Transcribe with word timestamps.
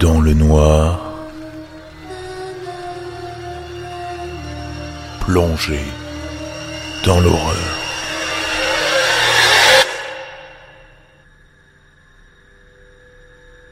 dans 0.00 0.20
le 0.20 0.32
noir, 0.32 1.00
plongé 5.20 5.80
dans 7.04 7.18
l'horreur. 7.20 7.56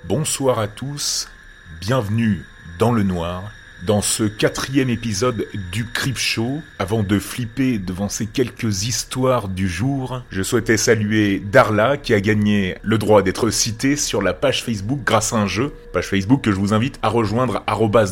Bonsoir 0.05 0.59
à 0.59 0.67
tous, 0.67 1.29
bienvenue 1.81 2.45
dans 2.79 2.93
le 2.93 3.05
noir 3.05 3.53
dans 3.85 4.03
ce 4.03 4.25
quatrième 4.25 4.89
épisode 4.89 5.47
du 5.73 5.87
Crip 5.87 6.17
Show, 6.17 6.63
avant 6.79 7.03
de 7.03 7.19
flipper 7.19 7.79
devant 7.79 8.09
ces 8.09 8.27
quelques 8.27 8.85
histoires 8.85 9.49
du 9.49 9.69
jour, 9.69 10.23
je 10.31 10.43
souhaitais 10.43 10.77
saluer 10.77 11.41
Darla 11.41 11.97
qui 11.97 12.15
a 12.15 12.21
gagné 12.21 12.77
le 12.83 12.99
droit 12.99 13.23
d'être 13.23 13.51
cité 13.51 13.97
sur 13.97 14.23
la 14.23 14.35
page 14.35 14.63
Facebook 14.63 15.01
grâce 15.05 15.33
à 15.33 15.37
un 15.37 15.47
jeu. 15.47 15.73
Page 15.93 16.07
Facebook 16.07 16.43
que 16.43 16.51
je 16.51 16.57
vous 16.57 16.75
invite 16.75 16.99
à 17.03 17.09
rejoindre 17.09 17.63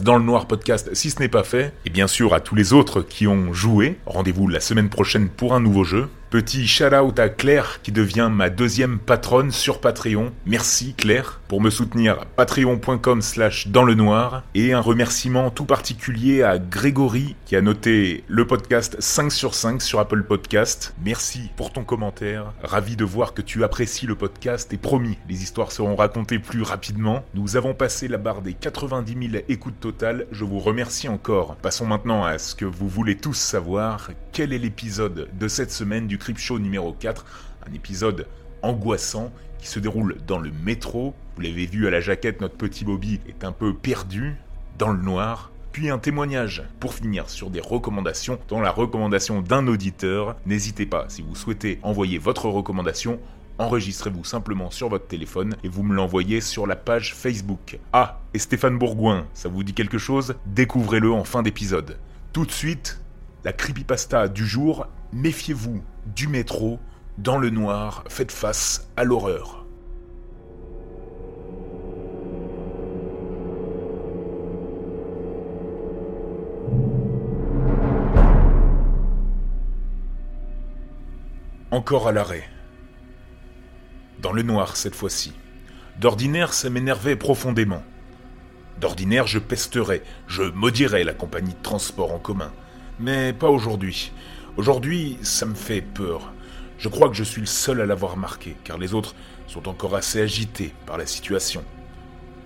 dans 0.03 0.19
le 0.19 0.25
noir 0.25 0.47
podcast 0.47 0.91
si 0.93 1.11
ce 1.11 1.21
n'est 1.21 1.29
pas 1.29 1.45
fait. 1.45 1.73
Et 1.87 1.91
bien 1.91 2.07
sûr 2.07 2.35
à 2.35 2.41
tous 2.41 2.55
les 2.55 2.73
autres 2.73 3.03
qui 3.03 3.27
ont 3.27 3.53
joué. 3.53 3.99
Rendez-vous 4.07 4.49
la 4.49 4.61
semaine 4.61 4.89
prochaine 4.89 5.29
pour 5.29 5.55
un 5.55 5.61
nouveau 5.61 5.85
jeu. 5.85 6.09
Petit 6.35 6.67
shout-out 6.67 7.17
à 7.21 7.29
Claire 7.29 7.81
qui 7.81 7.93
devient 7.93 8.29
ma 8.29 8.51
deuxième 8.51 8.99
patronne 8.99 9.53
sur 9.53 9.81
Patreon. 9.81 10.33
Merci 10.47 10.95
Claire 10.95 11.41
pour 11.47 11.61
me 11.61 11.71
soutenir. 11.71 12.27
Patreon.com 12.35 13.23
slash 13.23 13.69
dans 13.69 13.85
le 13.85 13.95
noir. 13.95 14.43
Et 14.57 14.73
un 14.73 14.81
remerciement 14.81 15.53
tout 15.53 15.65
particulier 15.65 16.43
à 16.43 16.59
Grégory 16.59 17.37
qui 17.47 17.55
a 17.55 17.61
noté 17.61 18.25
le 18.27 18.49
podcast 18.49 18.97
5 18.99 19.31
sur 19.31 19.55
5 19.55 19.81
sur 19.81 20.01
Apple 20.01 20.25
Podcast. 20.25 20.93
Merci 21.05 21.53
pour 21.57 21.73
ton 21.73 21.85
commentaire. 21.85 22.53
Ravi 22.65 22.97
de 22.97 23.05
voir 23.05 23.33
que 23.33 23.41
tu 23.41 23.63
apprécies 23.63 24.07
le 24.07 24.17
podcast 24.17 24.73
et 24.73 24.77
promis, 24.77 25.17
les 25.29 25.45
histoires 25.45 25.71
seront 25.71 25.95
racontées 25.95 26.41
plus 26.41 26.63
rapidement. 26.63 27.25
Nous 27.35 27.57
avons 27.57 27.75
passé 27.75 28.09
la 28.09 28.19
barre 28.19 28.43
des 28.43 28.55
90 28.55 29.31
000 29.31 29.45
écoutes 29.49 29.79
totales. 29.79 30.27
Je 30.33 30.43
vous 30.43 30.59
remercie 30.59 31.09
encore. 31.09 31.55
Passons 31.55 31.87
maintenant 31.87 32.25
à 32.25 32.39
ce 32.39 32.57
que 32.57 32.65
vous 32.65 32.89
voulez 32.89 33.17
tous 33.17 33.35
savoir. 33.35 34.11
Quel 34.33 34.53
est 34.53 34.59
l'épisode 34.59 35.29
de 35.39 35.47
cette 35.47 35.71
semaine 35.71 36.09
du 36.09 36.19
Show 36.37 36.59
numéro 36.59 36.93
4, 36.93 37.25
un 37.69 37.75
épisode 37.75 38.27
angoissant 38.63 39.31
qui 39.59 39.69
se 39.69 39.79
déroule 39.79 40.17
dans 40.27 40.39
le 40.39 40.51
métro. 40.65 41.15
Vous 41.37 41.43
l'avez 41.43 41.67
vu 41.67 41.87
à 41.87 41.91
la 41.91 42.01
jaquette, 42.01 42.41
notre 42.41 42.57
petit 42.57 42.85
Bobby 42.85 43.21
est 43.29 43.45
un 43.45 43.53
peu 43.53 43.75
perdu 43.75 44.37
dans 44.79 44.93
le 44.93 45.03
noir. 45.03 45.51
Puis 45.73 45.91
un 45.91 45.99
témoignage 45.99 46.63
pour 46.81 46.95
finir 46.95 47.29
sur 47.29 47.51
des 47.51 47.61
recommandations, 47.61 48.39
dont 48.49 48.61
la 48.61 48.71
recommandation 48.71 49.43
d'un 49.43 49.67
auditeur. 49.67 50.37
N'hésitez 50.47 50.87
pas, 50.87 51.07
si 51.09 51.21
vous 51.21 51.35
souhaitez 51.35 51.79
envoyer 51.83 52.19
votre 52.19 52.49
recommandation, 52.49 53.21
enregistrez-vous 53.59 54.25
simplement 54.25 54.71
sur 54.71 54.89
votre 54.89 55.07
téléphone 55.07 55.57
et 55.63 55.69
vous 55.69 55.83
me 55.83 55.95
l'envoyez 55.95 56.41
sur 56.41 56.67
la 56.67 56.77
page 56.77 57.15
Facebook. 57.15 57.79
Ah, 57.93 58.21
et 58.33 58.39
Stéphane 58.39 58.79
Bourgoin, 58.79 59.27
ça 59.35 59.49
vous 59.49 59.63
dit 59.63 59.75
quelque 59.75 59.99
chose? 59.99 60.37
Découvrez-le 60.47 61.13
en 61.13 61.25
fin 61.25 61.43
d'épisode. 61.43 61.99
Tout 62.33 62.47
de 62.47 62.51
suite, 62.51 63.01
la 63.45 63.53
creepypasta 63.53 64.29
du 64.29 64.47
jour, 64.47 64.87
méfiez-vous 65.15 65.81
du 66.15 66.27
métro, 66.27 66.79
dans 67.19 67.39
le 67.39 67.49
noir, 67.49 68.05
faites 68.09 68.33
face 68.33 68.89
à 68.97 69.05
l'horreur. 69.05 69.65
Encore 81.71 82.09
à 82.09 82.13
l'arrêt. 82.13 82.49
Dans 84.21 84.33
le 84.33 84.43
noir 84.43 84.77
cette 84.77 84.95
fois-ci. 84.95 85.33
D'ordinaire, 86.01 86.53
ça 86.53 86.71
m'énervait 86.71 87.17
profondément. 87.17 87.83
D'ordinaire, 88.81 89.29
je 89.29 89.39
pesterais, 89.39 90.03
je 90.27 90.43
maudirais 90.43 91.05
la 91.05 91.15
compagnie 91.15 91.55
de 91.55 91.63
transport 91.63 92.13
en 92.13 92.19
commun. 92.19 92.53
Mais 92.99 93.33
pas 93.33 93.49
aujourd'hui. 93.49 94.13
Aujourd'hui, 94.57 95.19
ça 95.23 95.47
me 95.47 95.55
fait 95.55 95.81
peur. 95.81 96.33
Je 96.79 96.89
crois 96.89 97.09
que 97.09 97.17
je 97.17 97.25
suis 97.25 97.41
le 97.41 97.47
seul 97.47 97.81
à 97.81 97.87
l'avoir 97.87 98.17
marqué, 98.17 98.57
car 98.63 98.79
les 98.79 98.95
autres 98.95 99.17
sont 99.49 99.69
encore 99.69 99.97
assez 99.97 100.21
agités 100.21 100.73
par 100.87 100.97
la 100.97 101.07
situation. 101.07 101.65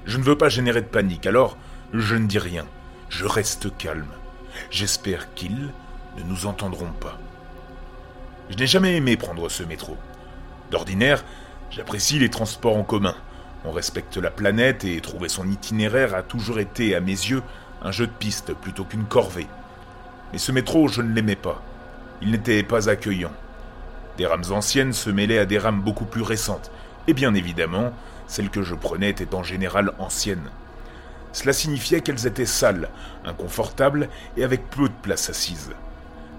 Je 0.07 0.17
ne 0.17 0.23
veux 0.23 0.39
pas 0.39 0.49
générer 0.49 0.81
de 0.81 0.87
panique, 0.87 1.27
alors 1.27 1.59
je 1.93 2.15
ne 2.15 2.27
dis 2.27 2.39
rien. 2.39 2.67
Je 3.11 3.27
reste 3.27 3.77
calme. 3.77 4.09
J'espère 4.71 5.35
qu'ils 5.35 5.71
ne 6.17 6.23
nous 6.23 6.47
entendront 6.47 6.93
pas. 6.99 7.19
Je 8.49 8.57
n'ai 8.57 8.67
jamais 8.67 8.97
aimé 8.97 9.19
prendre 9.19 9.51
ce 9.51 9.63
métro. 9.63 9.99
D'ordinaire, 10.71 11.27
j'apprécie 11.71 12.19
les 12.19 12.31
transports 12.31 12.77
en 12.77 12.85
commun. 12.85 13.15
On 13.67 13.71
respecte 13.71 14.17
la 14.17 14.31
planète 14.31 14.83
et 14.85 15.01
trouver 15.03 15.29
son 15.29 15.47
itinéraire 15.47 16.15
a 16.15 16.23
toujours 16.23 16.59
été, 16.59 16.95
à 16.95 17.01
mes 17.01 17.11
yeux, 17.11 17.43
un 17.83 17.93
jeu 17.93 18.07
de 18.07 18.13
piste 18.13 18.55
plutôt 18.55 18.85
qu'une 18.85 19.05
corvée. 19.05 19.47
Mais 20.33 20.39
ce 20.39 20.53
métro, 20.53 20.89
je 20.89 21.03
ne 21.03 21.13
l'aimais 21.13 21.37
pas. 21.37 21.63
Il 22.21 22.31
n'était 22.33 22.63
pas 22.63 22.89
accueillant. 22.89 23.33
Des 24.17 24.27
rames 24.27 24.51
anciennes 24.51 24.93
se 24.93 25.11
mêlaient 25.11 25.39
à 25.39 25.47
des 25.47 25.59
rames 25.59 25.81
beaucoup 25.81 26.05
plus 26.05 26.23
récentes, 26.23 26.71
et 27.07 27.15
bien 27.15 27.35
évidemment, 27.35 27.93
celles 28.27 28.51
que 28.51 28.63
je 28.63 28.75
prenais 28.75 29.11
étaient 29.11 29.35
en 29.35 29.43
général 29.43 29.93
anciennes. 29.99 30.51
Cela 31.33 31.53
signifiait 31.53 32.01
qu'elles 32.01 32.27
étaient 32.27 32.47
sales, 32.47 32.89
inconfortables 33.25 34.09
et 34.37 34.45
avec 34.45 34.69
peu 34.71 34.89
de 34.89 34.95
place 35.03 35.31
assise. 35.31 35.71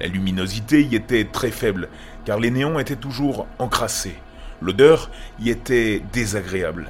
La 0.01 0.07
luminosité 0.07 0.83
y 0.83 0.95
était 0.95 1.25
très 1.25 1.51
faible, 1.51 1.89
car 2.25 2.39
les 2.39 2.51
néons 2.51 2.79
étaient 2.79 2.95
toujours 2.95 3.47
encrassés. 3.59 4.17
L'odeur 4.61 5.09
y 5.39 5.49
était 5.49 6.01
désagréable. 6.11 6.89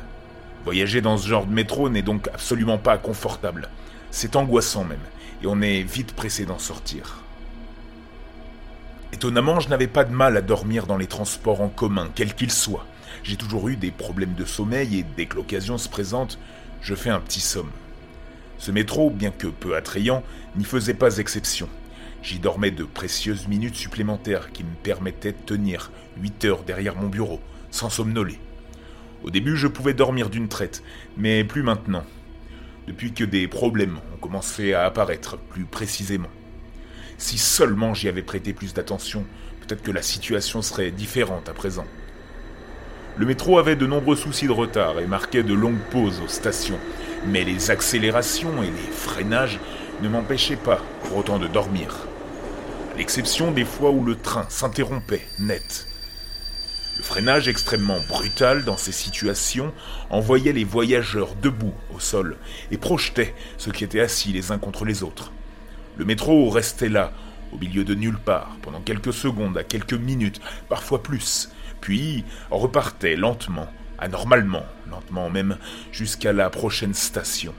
Voyager 0.65 1.01
dans 1.01 1.17
ce 1.17 1.27
genre 1.27 1.45
de 1.45 1.53
métro 1.53 1.89
n'est 1.89 2.01
donc 2.01 2.27
absolument 2.29 2.77
pas 2.77 2.97
confortable. 2.97 3.69
C'est 4.11 4.35
angoissant 4.35 4.83
même, 4.83 4.97
et 5.43 5.47
on 5.47 5.61
est 5.61 5.83
vite 5.83 6.13
pressé 6.13 6.45
d'en 6.45 6.59
sortir. 6.59 7.23
Étonnamment, 9.11 9.59
je 9.59 9.69
n'avais 9.69 9.87
pas 9.87 10.05
de 10.05 10.13
mal 10.13 10.37
à 10.37 10.41
dormir 10.41 10.85
dans 10.85 10.97
les 10.97 11.07
transports 11.07 11.61
en 11.61 11.69
commun, 11.69 12.09
quels 12.13 12.35
qu'ils 12.35 12.51
soient. 12.51 12.85
J'ai 13.23 13.35
toujours 13.35 13.67
eu 13.67 13.75
des 13.75 13.91
problèmes 13.91 14.35
de 14.35 14.45
sommeil 14.45 14.99
et 14.99 15.05
dès 15.17 15.25
que 15.25 15.35
l'occasion 15.35 15.77
se 15.77 15.89
présente, 15.89 16.37
je 16.81 16.93
fais 16.95 17.09
un 17.09 17.19
petit 17.19 17.39
somme. 17.39 17.71
Ce 18.59 18.71
métro, 18.71 19.09
bien 19.09 19.31
que 19.31 19.47
peu 19.47 19.75
attrayant, 19.75 20.23
n'y 20.55 20.63
faisait 20.63 20.93
pas 20.93 21.17
exception. 21.17 21.67
J'y 22.21 22.39
dormais 22.39 22.71
de 22.71 22.83
précieuses 22.83 23.47
minutes 23.47 23.75
supplémentaires 23.75 24.51
qui 24.51 24.63
me 24.63 24.75
permettaient 24.83 25.31
de 25.31 25.37
tenir 25.45 25.91
8 26.21 26.45
heures 26.45 26.63
derrière 26.63 26.95
mon 26.95 27.07
bureau, 27.07 27.39
sans 27.71 27.89
somnoler. 27.89 28.39
Au 29.23 29.31
début, 29.31 29.57
je 29.57 29.67
pouvais 29.67 29.93
dormir 29.93 30.29
d'une 30.29 30.49
traite, 30.49 30.83
mais 31.17 31.43
plus 31.43 31.63
maintenant. 31.63 32.05
Depuis 32.87 33.13
que 33.13 33.23
des 33.23 33.47
problèmes 33.47 33.99
ont 34.13 34.17
commencé 34.17 34.73
à 34.73 34.85
apparaître 34.85 35.37
plus 35.37 35.65
précisément. 35.65 36.29
Si 37.19 37.37
seulement 37.37 37.93
j'y 37.93 38.07
avais 38.07 38.21
prêté 38.21 38.53
plus 38.53 38.73
d'attention, 38.73 39.25
peut-être 39.59 39.83
que 39.83 39.91
la 39.91 40.01
situation 40.01 40.61
serait 40.61 40.89
différente 40.89 41.49
à 41.49 41.53
présent. 41.53 41.85
Le 43.17 43.25
métro 43.25 43.59
avait 43.59 43.75
de 43.75 43.85
nombreux 43.85 44.15
soucis 44.15 44.47
de 44.47 44.53
retard 44.53 44.99
et 44.99 45.05
marquait 45.05 45.43
de 45.43 45.53
longues 45.53 45.83
pauses 45.91 46.21
aux 46.23 46.29
stations, 46.29 46.79
mais 47.27 47.43
les 47.43 47.71
accélérations 47.71 48.63
et 48.63 48.67
les 48.67 48.91
freinages 48.93 49.59
ne 50.01 50.07
m'empêchaient 50.07 50.55
pas 50.55 50.81
pour 51.03 51.17
autant 51.17 51.39
de 51.39 51.47
dormir. 51.47 51.93
À 52.93 52.97
l'exception 52.97 53.51
des 53.51 53.65
fois 53.65 53.91
où 53.91 54.05
le 54.05 54.15
train 54.15 54.45
s'interrompait 54.47 55.27
net. 55.39 55.87
Le 56.95 57.03
freinage 57.03 57.49
extrêmement 57.49 57.99
brutal 58.07 58.63
dans 58.63 58.77
ces 58.77 58.93
situations 58.93 59.73
envoyait 60.09 60.53
les 60.53 60.63
voyageurs 60.63 61.35
debout 61.35 61.73
au 61.93 61.99
sol 61.99 62.37
et 62.71 62.77
projetait 62.77 63.35
ceux 63.57 63.73
qui 63.73 63.83
étaient 63.83 63.99
assis 63.99 64.31
les 64.31 64.53
uns 64.53 64.57
contre 64.57 64.85
les 64.85 65.03
autres. 65.03 65.33
Le 65.99 66.05
métro 66.05 66.49
restait 66.49 66.87
là, 66.87 67.11
au 67.51 67.57
milieu 67.57 67.83
de 67.83 67.93
nulle 67.93 68.19
part, 68.19 68.55
pendant 68.61 68.79
quelques 68.79 69.11
secondes 69.11 69.57
à 69.57 69.65
quelques 69.65 69.91
minutes, 69.91 70.39
parfois 70.69 71.03
plus, 71.03 71.51
puis 71.81 72.23
repartait 72.49 73.17
lentement, 73.17 73.67
anormalement, 73.97 74.63
lentement 74.89 75.29
même, 75.29 75.57
jusqu'à 75.91 76.31
la 76.31 76.49
prochaine 76.49 76.93
station. 76.93 77.53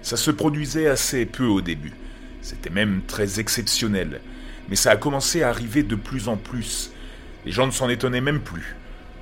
Ça 0.00 0.16
se 0.16 0.30
produisait 0.30 0.86
assez 0.86 1.26
peu 1.26 1.44
au 1.44 1.60
début, 1.60 1.92
c'était 2.40 2.70
même 2.70 3.02
très 3.06 3.40
exceptionnel, 3.40 4.22
mais 4.70 4.76
ça 4.76 4.92
a 4.92 4.96
commencé 4.96 5.42
à 5.42 5.50
arriver 5.50 5.82
de 5.82 5.96
plus 5.96 6.28
en 6.28 6.38
plus. 6.38 6.92
Les 7.44 7.52
gens 7.52 7.66
ne 7.66 7.72
s'en 7.72 7.90
étonnaient 7.90 8.22
même 8.22 8.40
plus. 8.40 8.74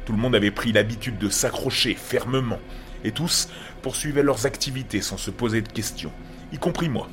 Tout 0.06 0.12
le 0.12 0.18
monde 0.18 0.36
avait 0.36 0.52
pris 0.52 0.70
l'habitude 0.70 1.18
de 1.18 1.28
s'accrocher 1.28 1.96
fermement, 1.96 2.60
et 3.02 3.10
tous 3.10 3.48
poursuivaient 3.82 4.22
leurs 4.22 4.46
activités 4.46 5.00
sans 5.00 5.16
se 5.16 5.32
poser 5.32 5.60
de 5.60 5.72
questions, 5.72 6.12
y 6.52 6.58
compris 6.58 6.88
moi. 6.88 7.08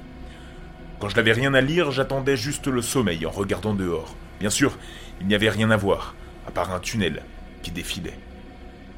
Quand 1.00 1.10
je 1.10 1.16
n'avais 1.16 1.32
rien 1.32 1.54
à 1.54 1.62
lire, 1.62 1.92
j'attendais 1.92 2.36
juste 2.36 2.68
le 2.68 2.82
sommeil 2.82 3.26
en 3.26 3.32
regardant 3.32 3.74
dehors. 3.74 4.16
Bien 4.40 4.50
sûr, 4.50 4.78
il 5.22 5.28
n'y 5.28 5.36
avait 5.36 5.50
rien 5.50 5.72
à 5.72 5.78
voir, 5.78 6.16
à 6.48 6.52
part 6.52 6.74
un 6.74 6.80
tunnel 6.80 7.24
qui 7.64 7.72
défilait. 7.72 8.18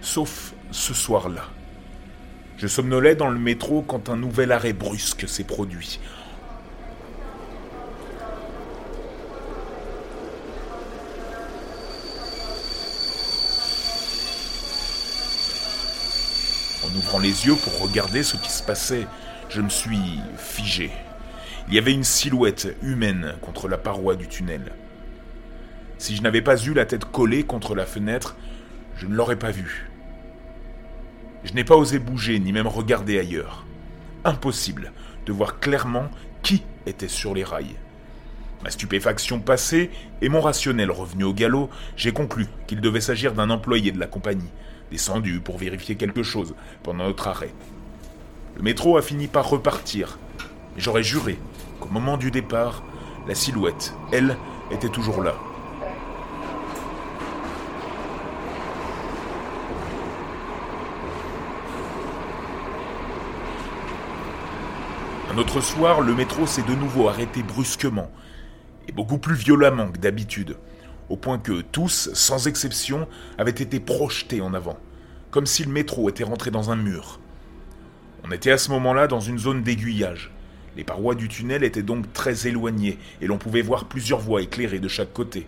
Sauf 0.01 0.53
ce 0.71 0.93
soir-là. 0.93 1.45
Je 2.57 2.67
somnolais 2.67 3.15
dans 3.15 3.29
le 3.29 3.39
métro 3.39 3.81
quand 3.81 4.09
un 4.09 4.17
nouvel 4.17 4.51
arrêt 4.51 4.73
brusque 4.73 5.27
s'est 5.27 5.43
produit. 5.43 5.99
ouvrant 16.97 17.19
les 17.19 17.45
yeux 17.45 17.55
pour 17.55 17.79
regarder 17.79 18.23
ce 18.23 18.37
qui 18.37 18.51
se 18.51 18.63
passait, 18.63 19.07
je 19.49 19.61
me 19.61 19.69
suis 19.69 20.19
figé. 20.37 20.91
Il 21.67 21.73
y 21.73 21.77
avait 21.77 21.93
une 21.93 22.03
silhouette 22.03 22.75
humaine 22.81 23.35
contre 23.41 23.67
la 23.67 23.77
paroi 23.77 24.15
du 24.15 24.27
tunnel. 24.27 24.73
Si 25.97 26.15
je 26.15 26.21
n'avais 26.21 26.41
pas 26.41 26.57
eu 26.57 26.73
la 26.73 26.85
tête 26.85 27.05
collée 27.05 27.43
contre 27.43 27.75
la 27.75 27.85
fenêtre, 27.85 28.35
je 28.97 29.05
ne 29.05 29.15
l'aurais 29.15 29.37
pas 29.37 29.51
vu. 29.51 29.89
Je 31.43 31.53
n'ai 31.53 31.63
pas 31.63 31.75
osé 31.75 31.99
bouger 31.99 32.39
ni 32.39 32.51
même 32.51 32.67
regarder 32.67 33.19
ailleurs. 33.19 33.65
Impossible 34.25 34.91
de 35.25 35.31
voir 35.31 35.59
clairement 35.59 36.09
qui 36.43 36.63
était 36.85 37.07
sur 37.07 37.33
les 37.33 37.43
rails. 37.43 37.75
Ma 38.63 38.69
stupéfaction 38.69 39.39
passée 39.39 39.89
et 40.21 40.29
mon 40.29 40.41
rationnel 40.41 40.91
revenu 40.91 41.23
au 41.23 41.33
galop, 41.33 41.69
j'ai 41.95 42.11
conclu 42.11 42.47
qu'il 42.67 42.81
devait 42.81 43.01
s'agir 43.01 43.33
d'un 43.33 43.49
employé 43.49 43.91
de 43.91 43.99
la 43.99 44.07
compagnie, 44.07 44.49
descendu 44.91 45.39
pour 45.39 45.57
vérifier 45.57 45.95
quelque 45.95 46.21
chose 46.21 46.53
pendant 46.83 47.05
notre 47.05 47.27
arrêt. 47.27 47.53
Le 48.55 48.61
métro 48.61 48.97
a 48.97 49.01
fini 49.01 49.27
par 49.27 49.49
repartir, 49.49 50.19
j'aurais 50.77 51.03
juré 51.03 51.39
qu'au 51.81 51.89
moment 51.89 52.15
du 52.15 52.31
départ, 52.31 52.83
la 53.27 53.35
silhouette, 53.35 53.93
elle, 54.13 54.37
était 54.71 54.87
toujours 54.87 55.21
là. 55.21 55.35
Un 65.33 65.37
autre 65.37 65.61
soir, 65.61 66.01
le 66.01 66.13
métro 66.13 66.45
s'est 66.45 66.61
de 66.61 66.75
nouveau 66.75 67.09
arrêté 67.09 67.43
brusquement, 67.43 68.09
et 68.87 68.91
beaucoup 68.91 69.17
plus 69.17 69.35
violemment 69.35 69.89
que 69.91 69.97
d'habitude, 69.97 70.57
au 71.09 71.17
point 71.17 71.37
que 71.37 71.61
tous, 71.61 72.09
sans 72.13 72.47
exception, 72.47 73.07
avaient 73.37 73.51
été 73.51 73.79
projetés 73.79 74.41
en 74.41 74.53
avant, 74.53 74.77
comme 75.31 75.45
si 75.45 75.63
le 75.63 75.71
métro 75.71 76.09
était 76.09 76.23
rentré 76.23 76.51
dans 76.51 76.71
un 76.71 76.75
mur. 76.75 77.19
On 78.23 78.31
était 78.31 78.51
à 78.51 78.57
ce 78.57 78.71
moment-là 78.71 79.07
dans 79.07 79.19
une 79.19 79.39
zone 79.39 79.63
d'aiguillage. 79.63 80.31
Les 80.77 80.83
parois 80.83 81.15
du 81.15 81.27
tunnel 81.27 81.63
étaient 81.63 81.81
donc 81.81 82.13
très 82.13 82.47
éloignées, 82.47 82.97
et 83.21 83.27
l'on 83.27 83.37
pouvait 83.37 83.61
voir 83.61 83.85
plusieurs 83.85 84.19
voies 84.19 84.41
éclairées 84.41 84.79
de 84.79 84.87
chaque 84.87 85.11
côté. 85.11 85.47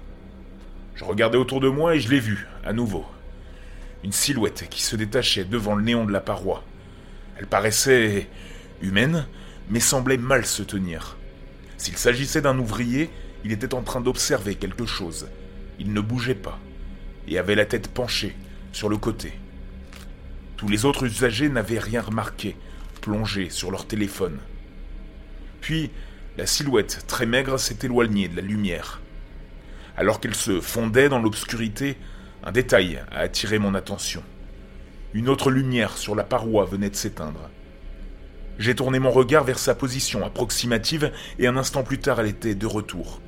Je 0.96 1.06
regardais 1.06 1.38
autour 1.38 1.60
de 1.60 1.70
moi 1.70 1.96
et 1.96 2.00
je 2.00 2.10
l'ai 2.10 2.20
vu, 2.20 2.48
à 2.66 2.74
nouveau. 2.74 3.06
Une 4.04 4.12
silhouette 4.12 4.68
qui 4.70 4.84
se 4.84 4.96
détachait 4.96 5.46
devant 5.46 5.76
le 5.76 5.84
néon 5.84 6.06
de 6.06 6.12
la 6.12 6.20
paroi. 6.20 6.64
Elle 7.38 7.48
paraissait 7.48 8.28
humaine, 8.82 9.26
mais 9.70 9.80
semblait 9.80 10.18
mal 10.18 10.46
se 10.46 10.62
tenir. 10.62 11.18
S'il 11.78 11.98
s'agissait 11.98 12.42
d'un 12.42 12.60
ouvrier, 12.60 13.10
il 13.46 13.52
était 13.52 13.74
en 13.74 13.82
train 13.82 14.02
d'observer 14.02 14.56
quelque 14.56 14.86
chose. 14.86 15.28
Il 15.80 15.94
ne 15.94 16.02
bougeait 16.02 16.36
pas, 16.36 16.60
et 17.28 17.40
avait 17.40 17.56
la 17.56 17.66
tête 17.66 17.88
penchée 17.88 18.36
sur 18.74 18.90
le 18.90 18.98
côté. 18.98 19.34
Tous 20.58 20.68
les 20.68 20.86
autres 20.86 21.06
usagers 21.06 21.50
n'avaient 21.50 21.80
rien 21.80 22.02
remarqué, 22.02 22.56
plongés 23.02 23.50
sur 23.50 23.72
leur 23.72 23.88
téléphone. 23.88 24.38
Puis, 25.64 25.92
la 26.38 26.46
silhouette 26.46 27.06
très 27.08 27.26
maigre 27.26 27.58
s'est 27.58 27.78
éloignée 27.84 28.28
de 28.28 28.36
la 28.36 28.42
lumière. 28.42 29.00
Alors 29.96 30.20
qu'elle 30.20 30.36
se 30.36 30.60
fondait 30.60 31.08
dans 31.08 31.22
l'obscurité, 31.22 31.96
un 32.44 32.52
détail 32.52 33.02
a 33.14 33.20
attiré 33.20 33.60
mon 33.60 33.74
attention. 33.74 34.24
Une 35.14 35.30
autre 35.30 35.52
lumière 35.52 35.98
sur 35.98 36.16
la 36.16 36.26
paroi 36.26 36.66
venait 36.66 36.90
de 36.90 36.98
s'éteindre. 36.98 37.50
J'ai 38.60 38.76
tourné 38.76 39.00
mon 39.00 39.10
regard 39.10 39.46
vers 39.46 39.58
sa 39.58 39.74
position 39.74 40.26
approximative 40.26 41.14
et 41.40 41.48
un 41.48 41.56
instant 41.56 41.84
plus 41.84 42.00
tard 42.00 42.20
elle 42.20 42.28
était 42.28 42.56
de 42.56 42.68
retour. 42.68 43.22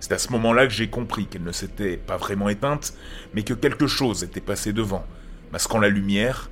C'est 0.00 0.12
à 0.12 0.18
ce 0.18 0.32
moment-là 0.32 0.66
que 0.66 0.72
j'ai 0.72 0.90
compris 0.90 1.28
qu'elle 1.28 1.44
ne 1.44 1.52
s'était 1.52 1.98
pas 1.98 2.16
vraiment 2.16 2.48
éteinte, 2.48 2.94
mais 3.32 3.44
que 3.44 3.54
quelque 3.54 3.86
chose 3.86 4.24
était 4.24 4.40
passé 4.40 4.72
devant, 4.72 5.06
masquant 5.52 5.78
la 5.78 5.88
lumière, 5.88 6.50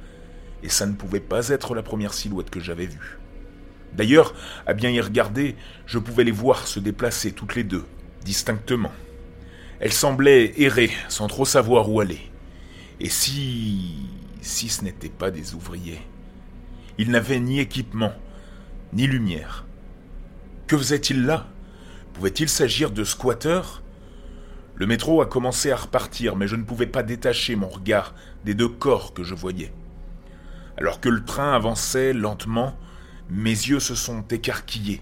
et 0.62 0.68
ça 0.68 0.86
ne 0.86 0.94
pouvait 0.94 1.18
pas 1.18 1.48
être 1.48 1.74
la 1.74 1.82
première 1.82 2.14
silhouette 2.14 2.50
que 2.50 2.60
j'avais 2.60 2.86
vue. 2.86 3.18
D'ailleurs, 3.94 4.34
à 4.66 4.72
bien 4.72 4.90
y 4.90 5.00
regarder, 5.00 5.56
je 5.86 5.98
pouvais 5.98 6.24
les 6.24 6.30
voir 6.30 6.66
se 6.66 6.80
déplacer 6.80 7.32
toutes 7.32 7.54
les 7.54 7.64
deux, 7.64 7.84
distinctement. 8.24 8.92
Elles 9.80 9.92
semblaient 9.92 10.60
errer 10.60 10.90
sans 11.08 11.26
trop 11.26 11.44
savoir 11.44 11.90
où 11.90 12.00
aller. 12.00 12.30
Et 13.00 13.08
si... 13.08 14.08
si 14.40 14.68
ce 14.68 14.84
n'était 14.84 15.08
pas 15.08 15.30
des 15.30 15.54
ouvriers? 15.54 16.00
Il 16.98 17.10
n'avait 17.10 17.40
ni 17.40 17.58
équipement, 17.58 18.12
ni 18.92 19.06
lumière. 19.06 19.64
Que 20.66 20.78
faisait-il 20.78 21.24
là? 21.24 21.48
Pouvait-il 22.14 22.48
s'agir 22.48 22.90
de 22.90 23.04
squatteurs? 23.04 23.82
Le 24.74 24.86
métro 24.86 25.20
a 25.20 25.26
commencé 25.26 25.70
à 25.70 25.76
repartir, 25.76 26.36
mais 26.36 26.46
je 26.46 26.56
ne 26.56 26.64
pouvais 26.64 26.86
pas 26.86 27.02
détacher 27.02 27.56
mon 27.56 27.68
regard 27.68 28.14
des 28.44 28.54
deux 28.54 28.68
corps 28.68 29.12
que 29.12 29.22
je 29.22 29.34
voyais. 29.34 29.72
Alors 30.78 31.00
que 31.00 31.08
le 31.08 31.24
train 31.24 31.52
avançait 31.52 32.12
lentement, 32.12 32.74
mes 33.32 33.50
yeux 33.50 33.80
se 33.80 33.94
sont 33.94 34.22
écarquillés. 34.28 35.00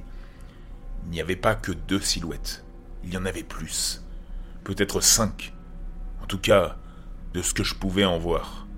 Il 1.05 1.11
n'y 1.11 1.21
avait 1.21 1.35
pas 1.35 1.57
que 1.57 1.73
deux 1.73 2.01
silhouettes, 2.01 2.65
il 3.03 3.13
y 3.13 3.17
en 3.17 3.27
avait 3.27 3.43
plus. 3.43 4.05
Peut-être 4.63 5.01
cinq. 5.01 5.53
En 6.23 6.27
tout 6.27 6.39
cas, 6.39 6.77
de 7.35 7.43
ce 7.43 7.55
que 7.55 7.65
je 7.65 7.75
pouvais 7.75 8.05
en 8.05 8.19
voir. 8.19 8.69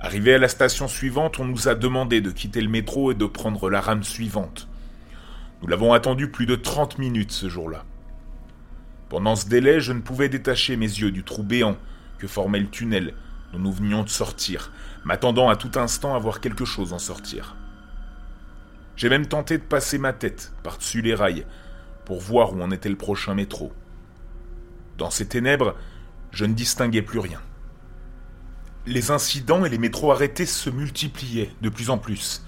Arrivé 0.00 0.34
à 0.34 0.38
la 0.38 0.48
station 0.48 0.88
suivante, 0.88 1.38
on 1.38 1.44
nous 1.44 1.68
a 1.68 1.76
demandé 1.76 2.20
de 2.20 2.32
quitter 2.32 2.60
le 2.60 2.68
métro 2.68 3.12
et 3.12 3.14
de 3.14 3.26
prendre 3.26 3.70
la 3.70 3.80
rame 3.80 4.02
suivante. 4.02 4.68
Nous 5.62 5.68
l'avons 5.68 5.92
attendu 5.92 6.28
plus 6.28 6.46
de 6.46 6.56
30 6.56 6.98
minutes 6.98 7.32
ce 7.32 7.48
jour-là. 7.48 7.84
Pendant 9.08 9.36
ce 9.36 9.48
délai, 9.48 9.80
je 9.80 9.92
ne 9.92 10.00
pouvais 10.00 10.28
détacher 10.28 10.76
mes 10.76 10.86
yeux 10.86 11.12
du 11.12 11.22
trou 11.22 11.44
béant 11.44 11.76
que 12.18 12.26
formait 12.26 12.60
le 12.60 12.68
tunnel 12.68 13.14
dont 13.52 13.60
nous 13.60 13.72
venions 13.72 14.02
de 14.02 14.08
sortir, 14.08 14.72
m'attendant 15.04 15.48
à 15.48 15.54
tout 15.54 15.78
instant 15.78 16.16
à 16.16 16.18
voir 16.18 16.40
quelque 16.40 16.64
chose 16.64 16.92
en 16.92 16.98
sortir. 16.98 17.56
J'ai 18.96 19.10
même 19.10 19.26
tenté 19.26 19.58
de 19.58 19.62
passer 19.62 19.98
ma 19.98 20.14
tête 20.14 20.52
par-dessus 20.62 21.02
les 21.02 21.14
rails 21.14 21.46
pour 22.06 22.20
voir 22.20 22.54
où 22.54 22.62
en 22.62 22.70
était 22.70 22.88
le 22.88 22.96
prochain 22.96 23.34
métro. 23.34 23.72
Dans 24.96 25.10
ces 25.10 25.26
ténèbres, 25.26 25.76
je 26.32 26.46
ne 26.46 26.54
distinguais 26.54 27.02
plus 27.02 27.18
rien. 27.18 27.42
Les 28.86 29.10
incidents 29.10 29.64
et 29.64 29.68
les 29.68 29.78
métros 29.78 30.12
arrêtés 30.12 30.46
se 30.46 30.70
multipliaient 30.70 31.50
de 31.60 31.68
plus 31.68 31.90
en 31.90 31.98
plus. 31.98 32.42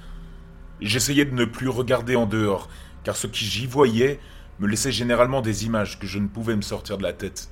J'essayais 0.81 1.25
de 1.25 1.35
ne 1.35 1.45
plus 1.45 1.69
regarder 1.69 2.17
en 2.17 2.27
dehors, 2.27 2.69
car 3.05 3.17
ce 3.17 3.27
que 3.27 3.37
j'y 3.37 3.67
voyais 3.67 4.21
me 4.59 4.69
laissait 4.69 4.93
généralement 4.93 5.43
des 5.43 5.67
images 5.67 5.99
que 5.99 6.07
je 6.07 6.19
ne 6.19 6.29
pouvais 6.29 6.57
me 6.57 6.63
sortir 6.63 6.97
de 6.97 7.03
la 7.03 7.13
tête. 7.13 7.51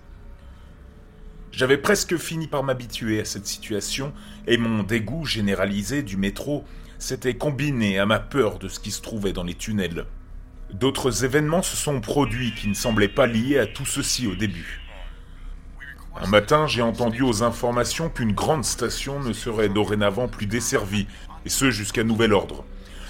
J'avais 1.53 1.79
presque 1.79 2.17
fini 2.17 2.47
par 2.47 2.63
m'habituer 2.63 3.21
à 3.21 3.25
cette 3.25 3.47
situation, 3.47 4.13
et 4.47 4.57
mon 4.57 4.83
dégoût 4.83 5.25
généralisé 5.25 6.03
du 6.03 6.17
métro 6.17 6.65
s'était 6.99 7.35
combiné 7.35 7.99
à 7.99 8.07
ma 8.07 8.19
peur 8.19 8.59
de 8.59 8.69
ce 8.69 8.81
qui 8.81 8.91
se 8.91 9.03
trouvait 9.03 9.33
dans 9.33 9.45
les 9.45 9.55
tunnels. 9.55 10.07
D'autres 10.73 11.25
événements 11.25 11.63
se 11.63 11.77
sont 11.77 12.01
produits 12.01 12.55
qui 12.55 12.69
ne 12.69 12.75
semblaient 12.75 13.09
pas 13.09 13.27
liés 13.27 13.59
à 13.59 13.67
tout 13.67 13.87
ceci 13.87 14.27
au 14.27 14.35
début. 14.35 14.81
Un 16.19 16.27
matin, 16.27 16.67
j'ai 16.67 16.83
entendu 16.83 17.23
aux 17.23 17.43
informations 17.43 18.09
qu'une 18.09 18.33
grande 18.33 18.65
station 18.65 19.21
ne 19.21 19.33
serait 19.33 19.69
dorénavant 19.69 20.29
plus 20.29 20.47
desservie, 20.47 21.07
et 21.45 21.51
ce 21.51 21.71
jusqu'à 21.71 22.05
nouvel 22.05 22.33
ordre. 22.33 22.65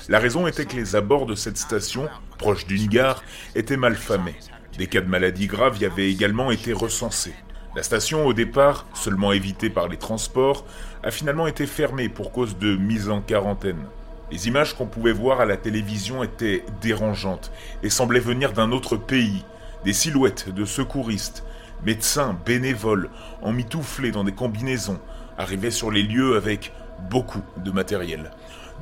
La 0.09 0.19
raison 0.19 0.47
était 0.47 0.67
que 0.67 0.77
les 0.77 0.97
abords 0.97 1.27
de 1.27 1.35
cette 1.35 1.57
station, 1.57 2.09
proche 2.39 2.67
d'une 2.67 2.89
gare, 2.89 3.23
étaient 3.55 3.77
mal 3.77 3.95
famés. 3.95 4.37
Des 4.77 4.89
cas 4.89 5.01
de 5.01 5.09
maladies 5.09 5.47
graves 5.47 5.79
y 5.81 5.85
avaient 5.85 6.11
également 6.11 6.51
été 6.51 6.73
recensés. 6.73 7.35
La 7.77 7.83
station, 7.83 8.27
au 8.27 8.33
départ, 8.33 8.87
seulement 8.95 9.33
évitée 9.33 9.71
par 9.71 9.89
les 9.89 9.99
transports, 9.99 10.65
a 11.07 11.13
finalement 11.13 11.47
été 11.47 11.67
fermée 11.67 12.09
pour 12.09 12.33
cause 12.33 12.59
de 12.59 12.75
mise 12.75 13.09
en 13.11 13.21
quarantaine. 13.21 13.87
Les 14.33 14.49
images 14.49 14.75
qu'on 14.75 14.87
pouvait 14.87 15.13
voir 15.13 15.41
à 15.41 15.45
la 15.45 15.57
télévision 15.57 16.25
étaient 16.25 16.65
dérangeantes 16.81 17.53
et 17.85 17.91
semblaient 17.91 18.19
venir 18.19 18.53
d'un 18.53 18.73
autre 18.73 18.97
pays. 18.97 19.45
Des 19.85 19.93
silhouettes 19.93 20.49
de 20.49 20.65
secouristes, 20.65 21.45
médecins, 21.85 22.37
bénévoles, 22.45 23.09
emmitouflés 23.41 24.11
dans 24.11 24.25
des 24.25 24.33
combinaisons, 24.33 24.99
arrivaient 25.39 25.71
sur 25.71 25.93
les 25.93 26.03
lieux 26.03 26.37
avec 26.37 26.73
beaucoup 27.09 27.43
de 27.59 27.71
matériel. 27.71 28.33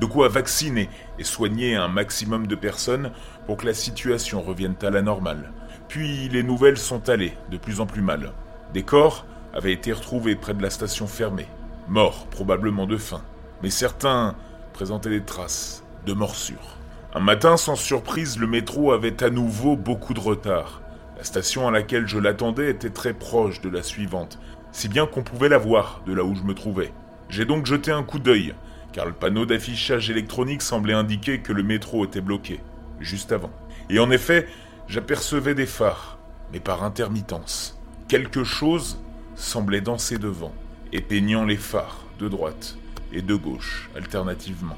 De 0.01 0.07
quoi 0.07 0.27
vacciner 0.27 0.89
et 1.19 1.23
soigner 1.23 1.75
un 1.75 1.89
maximum 1.89 2.47
de 2.47 2.55
personnes 2.55 3.11
pour 3.45 3.57
que 3.57 3.67
la 3.67 3.75
situation 3.75 4.41
revienne 4.41 4.73
à 4.81 4.89
la 4.89 5.03
normale. 5.03 5.51
Puis 5.89 6.27
les 6.29 6.41
nouvelles 6.41 6.79
sont 6.79 7.07
allées 7.07 7.37
de 7.51 7.57
plus 7.57 7.81
en 7.81 7.85
plus 7.85 8.01
mal. 8.01 8.33
Des 8.73 8.81
corps 8.81 9.27
avaient 9.53 9.73
été 9.73 9.93
retrouvés 9.93 10.35
près 10.35 10.55
de 10.55 10.63
la 10.63 10.71
station 10.71 11.05
fermée, 11.05 11.47
morts 11.87 12.27
probablement 12.27 12.87
de 12.87 12.97
faim, 12.97 13.21
mais 13.63 13.69
certains 13.69 14.35
présentaient 14.73 15.09
des 15.09 15.23
traces 15.23 15.83
de 16.05 16.13
morsures. 16.13 16.77
Un 17.13 17.21
matin, 17.21 17.57
sans 17.57 17.75
surprise, 17.75 18.37
le 18.37 18.47
métro 18.47 18.91
avait 18.91 19.23
à 19.23 19.29
nouveau 19.29 19.77
beaucoup 19.77 20.13
de 20.13 20.19
retard. 20.19 20.81
La 21.17 21.23
station 21.23 21.67
à 21.67 21.71
laquelle 21.71 22.07
je 22.07 22.19
l'attendais 22.19 22.69
était 22.69 22.89
très 22.89 23.13
proche 23.13 23.61
de 23.61 23.69
la 23.69 23.83
suivante, 23.83 24.37
si 24.71 24.89
bien 24.89 25.05
qu'on 25.05 25.23
pouvait 25.23 25.47
la 25.47 25.57
voir 25.57 26.01
de 26.05 26.13
là 26.13 26.25
où 26.25 26.35
je 26.35 26.43
me 26.43 26.53
trouvais. 26.53 26.91
J'ai 27.29 27.45
donc 27.45 27.65
jeté 27.65 27.91
un 27.91 28.03
coup 28.03 28.19
d'œil, 28.19 28.53
car 28.91 29.05
le 29.05 29.13
panneau 29.13 29.45
d'affichage 29.45 30.09
électronique 30.09 30.61
semblait 30.61 30.93
indiquer 30.93 31.39
que 31.39 31.53
le 31.53 31.63
métro 31.63 32.03
était 32.03 32.21
bloqué, 32.21 32.59
juste 32.99 33.31
avant. 33.31 33.51
Et 33.89 33.99
en 33.99 34.11
effet, 34.11 34.47
j'apercevais 34.87 35.55
des 35.55 35.65
phares, 35.65 36.17
mais 36.51 36.59
par 36.59 36.83
intermittence. 36.83 37.79
Quelque 38.07 38.43
chose 38.43 39.01
semblait 39.35 39.81
danser 39.81 40.17
devant, 40.17 40.53
épeignant 40.95 41.45
les 41.45 41.57
phares 41.57 42.05
de 42.19 42.29
droite 42.29 42.77
et 43.11 43.21
de 43.21 43.35
gauche, 43.35 43.89
alternativement. 43.95 44.77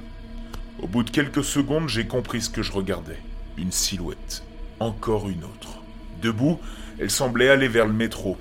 Au 0.81 0.88
bout 0.88 1.03
de 1.03 1.12
quelques 1.12 1.43
secondes, 1.43 1.89
j'ai 1.89 2.07
compris 2.07 2.41
ce 2.41 2.50
que 2.50 2.63
je 2.63 2.71
regardais. 2.71 3.19
Une 3.57 3.71
silhouette. 3.71 4.43
Encore 4.79 5.29
une 5.29 5.43
autre. 5.43 5.79
Debout, 6.21 6.59
elle 7.00 7.12
semblait 7.12 7.50
aller 7.50 7.67
vers 7.67 7.86
le 7.86 7.93
métro. 7.93 8.38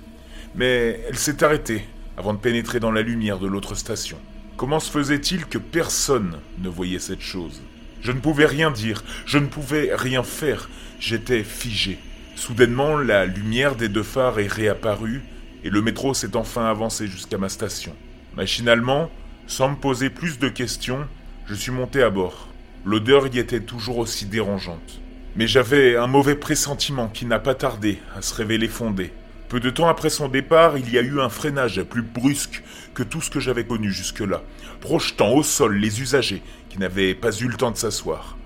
Mais 0.54 1.00
elle 1.09 1.18
s'est 1.18 1.45
arrêtée 1.45 1.85
avant 2.16 2.33
de 2.33 2.38
pénétrer 2.38 2.80
dans 2.80 2.92
la 2.92 3.02
lumière 3.02 3.38
de 3.38 3.47
l'autre 3.47 3.75
station. 3.75 4.18
Comment 4.56 4.80
se 4.80 4.90
faisait-il 4.90 5.45
que 5.47 5.59
personne 5.59 6.38
ne 6.59 6.71
voyait 6.71 6.99
cette 6.99 7.21
chose? 7.21 7.61
Je 8.00 8.12
ne 8.12 8.21
pouvais 8.21 8.47
rien 8.47 8.71
dire, 8.71 9.04
je 9.26 9.38
ne 9.38 9.47
pouvais 9.47 9.90
rien 9.95 10.23
faire, 10.23 10.71
j'étais 10.99 11.42
figé. 11.42 11.99
Soudainement, 12.37 12.97
la 12.97 13.26
lumière 13.26 13.76
des 13.76 13.88
deux 13.88 14.02
phares 14.02 14.38
est 14.38 14.47
réapparue 14.47 15.23
et 15.66 15.70
le 15.70 15.82
métro 15.82 16.14
s'est 16.14 16.37
enfin 16.37 16.66
avancé 16.66 17.08
jusqu'à 17.08 17.38
ma 17.38 17.49
station. 17.49 17.92
Machinalement, 18.37 19.11
sans 19.49 19.70
me 19.70 19.75
poser 19.75 20.11
plus 20.11 20.38
de 20.38 20.49
questions, 20.49 21.08
je 21.46 21.54
suis 21.54 21.73
monté 21.73 22.04
à 22.04 22.11
bord. 22.11 22.46
L'odeur 22.85 23.26
y 23.26 23.40
était 23.40 23.58
toujours 23.58 23.99
aussi 23.99 24.26
dérangeante. 24.26 25.00
Mais 25.35 25.49
j'avais 25.49 25.96
un 25.96 26.06
mauvais 26.06 26.37
pressentiment 26.37 27.08
qui 27.08 27.26
n'a 27.26 27.40
pas 27.40 27.56
tardé 27.56 27.99
à 28.16 28.23
se 28.23 28.32
révéler 28.32 28.68
fondé. 28.68 29.12
Peu 29.49 29.58
de 29.58 29.70
temps 29.70 29.88
après 29.88 30.08
son 30.08 30.28
départ, 30.28 30.78
il 30.78 30.88
y 30.88 30.99
a 30.99 31.02
eu 31.02 31.20
un 31.20 31.28
freinage 31.28 31.82
plus 31.82 32.02
brusque 32.02 32.62
que 32.94 33.02
tout 33.02 33.20
ce 33.20 33.30
que 33.30 33.40
j'avais 33.40 33.66
connu 33.66 33.90
jusque-là, 33.90 34.44
projetant 34.80 35.32
au 35.32 35.42
sol 35.42 35.78
les 35.78 36.00
usagers 36.00 36.44
qui 36.68 36.78
n'avaient 36.78 37.16
pas 37.16 37.32
eu 37.32 37.49
le 37.49 37.56
temps 37.56 37.73
de 37.73 37.76
s'asseoir. 37.76 38.38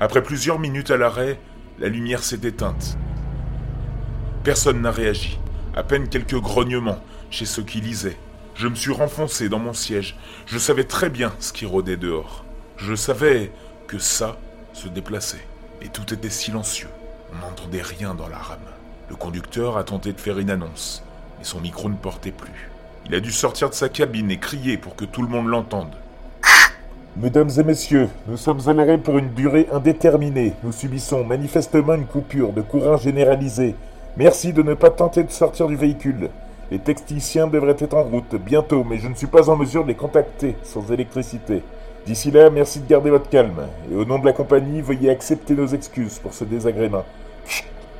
Après 0.00 0.24
plusieurs 0.24 0.58
minutes 0.58 0.90
à 0.90 0.96
l'arrêt, 0.96 1.38
la 1.78 1.86
lumière 1.86 2.24
s'est 2.24 2.40
éteinte. 2.42 2.98
Personne 4.42 4.82
n'a 4.82 4.90
réagi, 4.90 5.38
à 5.76 5.82
peine 5.82 6.08
quelques 6.08 6.38
grognements 6.40 7.00
chez 7.30 7.44
ceux 7.44 7.62
qui 7.62 7.80
lisaient. 7.80 8.16
Je 8.54 8.68
me 8.68 8.74
suis 8.74 8.92
renfoncé 8.92 9.48
dans 9.48 9.58
mon 9.58 9.72
siège, 9.72 10.16
je 10.46 10.58
savais 10.58 10.84
très 10.84 11.10
bien 11.10 11.32
ce 11.40 11.52
qui 11.52 11.66
rôdait 11.66 11.96
dehors. 11.96 12.44
Je 12.76 12.94
savais 12.94 13.50
que 13.88 13.98
ça 13.98 14.36
se 14.72 14.88
déplaçait, 14.88 15.44
et 15.82 15.88
tout 15.88 16.14
était 16.14 16.30
silencieux. 16.30 16.88
On 17.32 17.44
n'entendait 17.44 17.82
rien 17.82 18.14
dans 18.14 18.28
la 18.28 18.38
rame. 18.38 18.58
Le 19.08 19.16
conducteur 19.16 19.76
a 19.76 19.84
tenté 19.84 20.12
de 20.12 20.20
faire 20.20 20.38
une 20.38 20.50
annonce, 20.50 21.02
mais 21.38 21.44
son 21.44 21.60
micro 21.60 21.88
ne 21.88 21.96
portait 21.96 22.30
plus. 22.30 22.70
Il 23.06 23.14
a 23.14 23.20
dû 23.20 23.32
sortir 23.32 23.68
de 23.68 23.74
sa 23.74 23.88
cabine 23.88 24.30
et 24.30 24.38
crier 24.38 24.76
pour 24.76 24.96
que 24.96 25.04
tout 25.04 25.22
le 25.22 25.28
monde 25.28 25.48
l'entende. 25.48 25.94
Mesdames 27.16 27.50
et 27.58 27.62
messieurs, 27.62 28.08
nous 28.26 28.36
sommes 28.36 28.60
à 28.68 28.98
pour 28.98 29.18
une 29.18 29.34
durée 29.34 29.68
indéterminée. 29.72 30.54
Nous 30.64 30.72
subissons 30.72 31.22
manifestement 31.22 31.94
une 31.94 32.06
coupure 32.06 32.52
de 32.52 32.60
courant 32.60 32.96
généralisée. 32.96 33.76
Merci 34.16 34.52
de 34.52 34.62
ne 34.62 34.74
pas 34.74 34.90
tenter 34.90 35.24
de 35.24 35.30
sortir 35.32 35.66
du 35.66 35.74
véhicule. 35.74 36.30
Les 36.70 36.78
techniciens 36.78 37.48
devraient 37.48 37.76
être 37.76 37.94
en 37.94 38.04
route 38.04 38.36
bientôt, 38.36 38.84
mais 38.84 38.98
je 38.98 39.08
ne 39.08 39.14
suis 39.14 39.26
pas 39.26 39.50
en 39.50 39.56
mesure 39.56 39.82
de 39.82 39.88
les 39.88 39.96
contacter 39.96 40.54
sans 40.62 40.92
électricité. 40.92 41.64
D'ici 42.06 42.30
là, 42.30 42.48
merci 42.48 42.78
de 42.78 42.86
garder 42.86 43.10
votre 43.10 43.28
calme. 43.28 43.66
Et 43.90 43.96
au 43.96 44.04
nom 44.04 44.20
de 44.20 44.24
la 44.24 44.32
compagnie, 44.32 44.82
veuillez 44.82 45.10
accepter 45.10 45.54
nos 45.54 45.66
excuses 45.66 46.20
pour 46.20 46.32
ce 46.32 46.44
désagrément. 46.44 47.04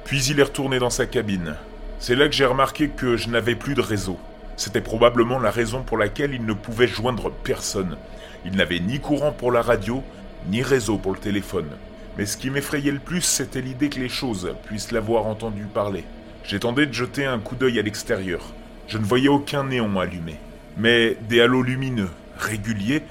Puis 0.05 0.25
il 0.27 0.39
est 0.39 0.45
retourné 0.45 0.79
dans 0.79 0.91
sa 0.91 1.07
cabine. 1.07 1.57
C'est 1.99 2.15
là 2.15 2.27
que 2.29 2.35
j'ai 2.35 2.47
remarqué 2.47 2.91
que 2.91 3.17
je 3.17 3.29
n'avais 3.29 3.57
plus 3.57 3.75
de 3.75 3.81
réseau. 3.81 4.17
C'était 4.57 4.81
probablement 4.81 5.41
la 5.41 5.51
raison 5.51 5.83
pour 5.83 5.99
laquelle 5.99 6.33
il 6.33 6.47
ne 6.47 6.53
pouvait 6.53 6.87
joindre 6.87 7.33
personne. 7.43 7.97
Il 8.45 8.55
n'avait 8.57 8.79
ni 8.79 9.01
courant 9.01 9.33
pour 9.33 9.51
la 9.51 9.63
radio, 9.63 10.01
ni 10.49 10.63
réseau 10.63 10.97
pour 10.97 11.13
le 11.13 11.19
téléphone. 11.19 11.71
Mais 12.17 12.27
ce 12.27 12.37
qui 12.37 12.51
m'effrayait 12.51 12.93
le 12.93 12.99
plus, 12.99 13.23
c'était 13.23 13.61
l'idée 13.61 13.89
que 13.89 13.99
les 13.99 14.09
choses 14.09 14.55
puissent 14.67 14.93
l'avoir 14.93 15.27
entendu 15.27 15.65
parler. 15.65 16.05
J'ai 16.45 16.61
tenté 16.61 16.87
de 16.87 16.93
jeter 16.93 17.25
un 17.25 17.41
coup 17.41 17.57
d'œil 17.57 17.79
à 17.79 17.83
l'extérieur. 17.83 18.53
Je 18.87 18.99
ne 18.99 19.05
voyais 19.05 19.29
aucun 19.29 19.65
néon 19.65 19.99
allumé. 19.99 20.37
Mais 20.77 21.17
des 21.29 21.41
halos 21.41 21.63
lumineux, 21.63 22.11
réguliers, 22.37 23.03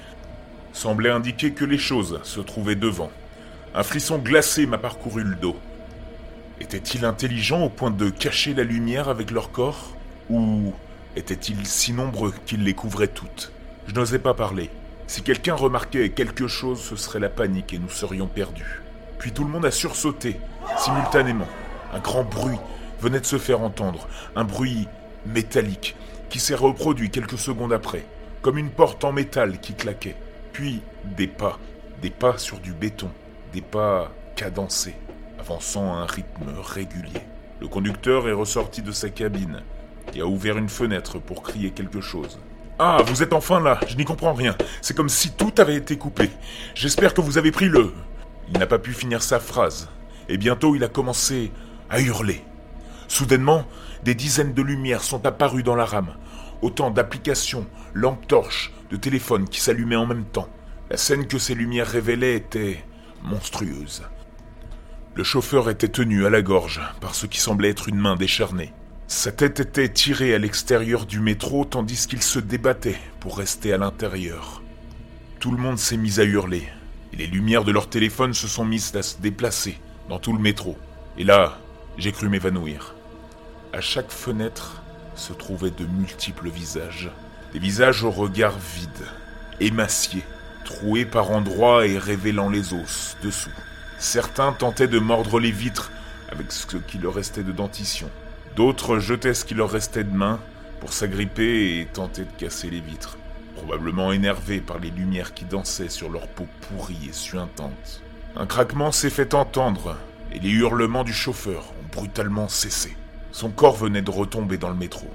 semblaient 0.72 1.10
indiquer 1.10 1.52
que 1.52 1.64
les 1.64 1.78
choses 1.78 2.20
se 2.22 2.40
trouvaient 2.40 2.76
devant. 2.76 3.10
Un 3.74 3.82
frisson 3.82 4.18
glacé 4.18 4.66
m'a 4.66 4.78
parcouru 4.78 5.22
le 5.22 5.34
dos. 5.34 5.56
Étaient-ils 6.60 7.04
intelligents 7.04 7.64
au 7.64 7.68
point 7.68 7.90
de 7.90 8.08
cacher 8.08 8.54
la 8.54 8.64
lumière 8.64 9.08
avec 9.08 9.30
leur 9.30 9.50
corps? 9.50 9.96
Ou 10.30 10.72
étaient-ils 11.16 11.66
si 11.66 11.92
nombreux 11.92 12.32
qu'ils 12.46 12.64
les 12.64 12.74
couvraient 12.74 13.08
toutes? 13.08 13.52
Je 13.88 13.94
n'osais 13.94 14.18
pas 14.18 14.34
parler. 14.34 14.70
Si 15.06 15.22
quelqu'un 15.22 15.54
remarquait 15.54 16.10
quelque 16.10 16.46
chose, 16.46 16.80
ce 16.80 16.96
serait 16.96 17.20
la 17.20 17.28
panique 17.28 17.74
et 17.74 17.78
nous 17.78 17.90
serions 17.90 18.28
perdus. 18.28 18.83
Puis 19.24 19.32
tout 19.32 19.44
le 19.44 19.50
monde 19.50 19.64
a 19.64 19.70
sursauté, 19.70 20.38
simultanément. 20.76 21.48
Un 21.94 21.98
grand 21.98 22.24
bruit 22.24 22.58
venait 23.00 23.20
de 23.20 23.24
se 23.24 23.38
faire 23.38 23.62
entendre, 23.62 24.06
un 24.36 24.44
bruit 24.44 24.86
métallique 25.24 25.96
qui 26.28 26.38
s'est 26.38 26.54
reproduit 26.54 27.08
quelques 27.08 27.38
secondes 27.38 27.72
après, 27.72 28.04
comme 28.42 28.58
une 28.58 28.68
porte 28.68 29.02
en 29.02 29.12
métal 29.12 29.60
qui 29.60 29.72
claquait. 29.72 30.16
Puis 30.52 30.82
des 31.16 31.26
pas, 31.26 31.58
des 32.02 32.10
pas 32.10 32.36
sur 32.36 32.58
du 32.58 32.74
béton, 32.74 33.10
des 33.54 33.62
pas 33.62 34.12
cadencés 34.36 34.96
avançant 35.40 35.94
à 35.94 36.00
un 36.00 36.06
rythme 36.06 36.52
régulier. 36.62 37.22
Le 37.62 37.68
conducteur 37.68 38.28
est 38.28 38.32
ressorti 38.32 38.82
de 38.82 38.92
sa 38.92 39.08
cabine 39.08 39.62
et 40.14 40.20
a 40.20 40.26
ouvert 40.26 40.58
une 40.58 40.68
fenêtre 40.68 41.18
pour 41.18 41.42
crier 41.42 41.70
quelque 41.70 42.02
chose. 42.02 42.38
Ah, 42.78 42.98
vous 43.06 43.22
êtes 43.22 43.32
enfin 43.32 43.58
là, 43.58 43.80
je 43.88 43.96
n'y 43.96 44.04
comprends 44.04 44.34
rien. 44.34 44.54
C'est 44.82 44.94
comme 44.94 45.08
si 45.08 45.30
tout 45.30 45.54
avait 45.56 45.76
été 45.76 45.96
coupé. 45.96 46.28
J'espère 46.74 47.14
que 47.14 47.22
vous 47.22 47.38
avez 47.38 47.52
pris 47.52 47.70
le... 47.70 47.90
Il 48.48 48.58
n'a 48.58 48.66
pas 48.66 48.78
pu 48.78 48.92
finir 48.92 49.22
sa 49.22 49.40
phrase, 49.40 49.88
et 50.28 50.36
bientôt 50.36 50.74
il 50.74 50.84
a 50.84 50.88
commencé 50.88 51.52
à 51.90 52.00
hurler. 52.00 52.44
Soudainement, 53.08 53.64
des 54.02 54.14
dizaines 54.14 54.54
de 54.54 54.62
lumières 54.62 55.02
sont 55.02 55.24
apparues 55.26 55.62
dans 55.62 55.76
la 55.76 55.84
rame, 55.84 56.14
autant 56.62 56.90
d'applications, 56.90 57.66
lampes 57.92 58.26
torches, 58.26 58.72
de 58.90 58.96
téléphones 58.96 59.48
qui 59.48 59.60
s'allumaient 59.60 59.96
en 59.96 60.06
même 60.06 60.24
temps. 60.24 60.48
La 60.90 60.96
scène 60.96 61.26
que 61.26 61.38
ces 61.38 61.54
lumières 61.54 61.88
révélaient 61.88 62.36
était 62.36 62.84
monstrueuse. 63.22 64.02
Le 65.14 65.24
chauffeur 65.24 65.70
était 65.70 65.88
tenu 65.88 66.26
à 66.26 66.30
la 66.30 66.42
gorge 66.42 66.80
par 67.00 67.14
ce 67.14 67.26
qui 67.26 67.40
semblait 67.40 67.70
être 67.70 67.88
une 67.88 67.98
main 67.98 68.16
décharnée. 68.16 68.72
Sa 69.06 69.32
tête 69.32 69.60
était 69.60 69.88
tirée 69.88 70.34
à 70.34 70.38
l'extérieur 70.38 71.06
du 71.06 71.20
métro 71.20 71.64
tandis 71.64 72.06
qu'il 72.06 72.22
se 72.22 72.38
débattait 72.38 72.98
pour 73.20 73.38
rester 73.38 73.72
à 73.72 73.78
l'intérieur. 73.78 74.62
Tout 75.40 75.52
le 75.52 75.58
monde 75.58 75.78
s'est 75.78 75.96
mis 75.96 76.20
à 76.20 76.24
hurler, 76.24 76.68
les 77.14 77.26
lumières 77.26 77.64
de 77.64 77.72
leur 77.72 77.88
téléphone 77.88 78.34
se 78.34 78.48
sont 78.48 78.64
mises 78.64 78.94
à 78.96 79.02
se 79.02 79.20
déplacer 79.20 79.78
dans 80.08 80.18
tout 80.18 80.32
le 80.32 80.38
métro. 80.38 80.76
Et 81.18 81.24
là, 81.24 81.58
j'ai 81.98 82.12
cru 82.12 82.28
m'évanouir. 82.28 82.94
À 83.72 83.80
chaque 83.80 84.10
fenêtre 84.10 84.82
se 85.14 85.32
trouvaient 85.32 85.70
de 85.70 85.86
multiples 85.86 86.48
visages. 86.48 87.10
Des 87.52 87.58
visages 87.58 88.02
au 88.02 88.10
regard 88.10 88.58
vide, 88.58 89.06
émaciés, 89.60 90.24
troués 90.64 91.04
par 91.04 91.30
endroits 91.30 91.86
et 91.86 91.98
révélant 91.98 92.48
les 92.48 92.74
os 92.74 93.16
dessous. 93.22 93.50
Certains 93.98 94.52
tentaient 94.52 94.88
de 94.88 94.98
mordre 94.98 95.38
les 95.38 95.52
vitres 95.52 95.92
avec 96.32 96.50
ce 96.50 96.76
qui 96.76 96.98
leur 96.98 97.14
restait 97.14 97.44
de 97.44 97.52
dentition. 97.52 98.10
D'autres 98.56 98.98
jetaient 98.98 99.34
ce 99.34 99.44
qui 99.44 99.54
leur 99.54 99.70
restait 99.70 100.04
de 100.04 100.14
main 100.14 100.40
pour 100.80 100.92
s'agripper 100.92 101.78
et 101.78 101.86
tenter 101.86 102.22
de 102.22 102.32
casser 102.38 102.70
les 102.70 102.80
vitres, 102.80 103.16
probablement 103.54 104.12
énervés 104.12 104.60
par 104.60 104.78
les 104.78 104.90
lumières 104.90 105.34
qui 105.34 105.44
dansaient 105.44 105.88
sur 105.88 106.10
leur 106.10 106.28
peau 106.28 106.46
pourrie 106.68 107.08
et 107.08 107.12
suintante. 107.12 108.02
Un 108.36 108.46
craquement 108.46 108.92
s'est 108.92 109.10
fait 109.10 109.34
entendre 109.34 109.96
et 110.32 110.38
les 110.38 110.50
hurlements 110.50 111.04
du 111.04 111.12
chauffeur 111.12 111.64
ont 111.80 111.96
brutalement 111.96 112.48
cessé. 112.48 112.96
Son 113.32 113.50
corps 113.50 113.76
venait 113.76 114.02
de 114.02 114.10
retomber 114.10 114.58
dans 114.58 114.70
le 114.70 114.74
métro, 114.74 115.08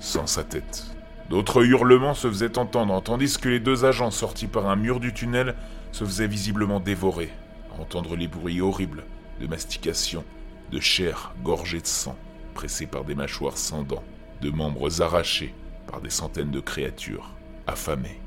sans 0.00 0.26
sa 0.26 0.44
tête. 0.44 0.86
D'autres 1.28 1.64
hurlements 1.64 2.14
se 2.14 2.28
faisaient 2.28 2.58
entendre, 2.58 3.00
tandis 3.02 3.38
que 3.38 3.48
les 3.48 3.60
deux 3.60 3.84
agents 3.84 4.10
sortis 4.10 4.48
par 4.48 4.68
un 4.68 4.76
mur 4.76 5.00
du 5.00 5.12
tunnel 5.12 5.54
se 5.92 6.04
faisaient 6.04 6.26
visiblement 6.26 6.80
dévorer 6.80 7.30
entendre 7.78 8.16
les 8.16 8.28
bruits 8.28 8.60
horribles 8.60 9.04
de 9.40 9.46
mastication, 9.46 10.24
de 10.70 10.80
chair 10.80 11.32
gorgée 11.42 11.80
de 11.80 11.86
sang, 11.86 12.16
pressée 12.54 12.86
par 12.86 13.04
des 13.04 13.14
mâchoires 13.14 13.56
sans 13.56 13.82
dents, 13.82 14.04
de 14.42 14.50
membres 14.50 15.02
arrachés 15.02 15.54
par 15.86 16.00
des 16.00 16.10
centaines 16.10 16.50
de 16.50 16.60
créatures 16.60 17.30
affamées. 17.66 18.20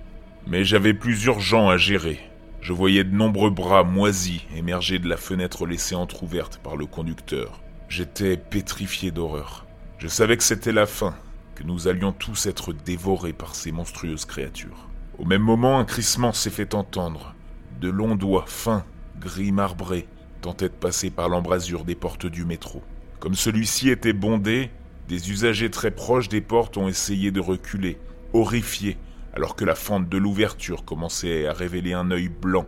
Mais 0.48 0.64
j'avais 0.64 0.94
plus 0.94 1.26
urgent 1.26 1.70
à 1.70 1.78
gérer. 1.78 2.20
Je 2.62 2.74
voyais 2.74 3.04
de 3.04 3.16
nombreux 3.16 3.50
bras 3.50 3.84
moisis 3.84 4.42
émerger 4.56 5.00
de 5.00 5.10
la 5.10 5.18
fenêtre 5.18 5.66
laissée 5.66 5.96
entr'ouverte 5.96 6.60
par 6.64 6.76
le 6.76 6.86
conducteur. 6.86 7.62
J'étais 7.90 8.38
pétrifié 8.38 9.12
d'horreur. 9.12 9.66
Je 9.98 10.08
savais 10.08 10.38
que 10.38 10.44
c'était 10.44 10.72
la 10.72 10.86
fin, 10.86 11.16
que 11.56 11.64
nous 11.64 11.88
allions 11.88 12.12
tous 12.12 12.46
être 12.46 12.74
dévorés 12.74 13.34
par 13.34 13.56
ces 13.56 13.72
monstrueuses 13.72 14.26
créatures. 14.26 14.90
Au 15.18 15.26
même 15.26 15.42
moment, 15.42 15.80
un 15.80 15.86
crissement 15.86 16.34
s'est 16.34 16.50
fait 16.50 16.74
entendre. 16.74 17.36
De 17.80 17.90
longs 17.90 18.16
doigts 18.16 18.46
fins 18.48 18.86
gris 19.20 19.52
marbré, 19.52 20.08
tentait 20.42 20.70
de 20.70 20.74
passer 20.74 21.10
par 21.10 21.30
l'embrasure 21.30 21.86
des 21.86 21.96
portes 21.96 22.26
du 22.26 22.46
métro. 22.46 22.82
Comme 23.20 23.36
celui-ci 23.36 23.90
était 23.90 24.14
bondé, 24.14 24.70
des 25.08 25.32
usagers 25.32 25.70
très 25.70 25.92
proches 25.92 26.30
des 26.30 26.42
portes 26.42 26.78
ont 26.78 26.88
essayé 26.88 27.32
de 27.32 27.40
reculer, 27.40 27.98
horrifiés, 28.34 28.98
alors 29.34 29.56
que 29.56 29.66
la 29.66 29.76
fente 29.76 30.10
de 30.10 30.18
l'ouverture 30.18 30.86
commençait 30.86 31.48
à 31.48 31.54
révéler 31.54 31.94
un 31.94 32.12
œil 32.12 32.30
blanc, 32.30 32.66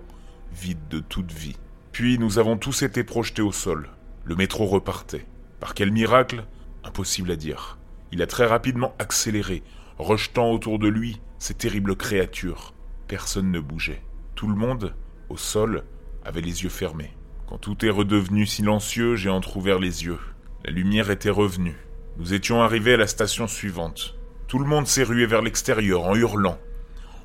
vide 0.52 0.88
de 0.90 1.00
toute 1.00 1.32
vie. 1.32 1.58
Puis 1.92 2.18
nous 2.20 2.40
avons 2.40 2.58
tous 2.58 2.82
été 2.82 3.04
projetés 3.04 3.42
au 3.42 3.52
sol. 3.52 3.90
Le 4.26 4.36
métro 4.36 4.66
repartait. 4.66 5.26
Par 5.60 5.74
quel 5.74 5.92
miracle? 5.92 6.46
Impossible 6.84 7.32
à 7.32 7.36
dire. 7.36 7.78
Il 8.12 8.22
a 8.22 8.28
très 8.28 8.46
rapidement 8.46 8.94
accéléré, 9.00 9.64
rejetant 9.98 10.52
autour 10.52 10.80
de 10.80 10.88
lui 10.88 11.22
ces 11.40 11.54
terribles 11.54 11.96
créatures. 11.96 12.74
Personne 13.08 13.52
ne 13.52 13.60
bougeait. 13.60 14.02
Tout 14.36 14.48
le 14.48 14.56
monde, 14.56 14.94
au 15.30 15.38
sol, 15.38 15.84
avait 16.24 16.42
les 16.42 16.64
yeux 16.64 16.70
fermés. 16.70 17.14
Quand 17.48 17.60
tout 17.60 17.86
est 17.86 17.92
redevenu 17.92 18.46
silencieux, 18.46 19.16
j'ai 19.16 19.30
entr'ouvert 19.30 19.80
les 19.80 20.06
yeux. 20.06 20.20
La 20.66 20.72
lumière 20.72 21.12
était 21.12 21.30
revenue. 21.30 21.78
Nous 22.18 22.34
étions 22.34 22.62
arrivés 22.62 22.94
à 22.94 22.98
la 22.98 23.08
station 23.08 23.46
suivante. 23.46 24.16
Tout 24.48 24.60
le 24.60 24.66
monde 24.66 24.88
s'est 24.88 25.04
rué 25.04 25.26
vers 25.26 25.42
l'extérieur 25.42 26.06
en 26.06 26.16
hurlant. 26.16 26.58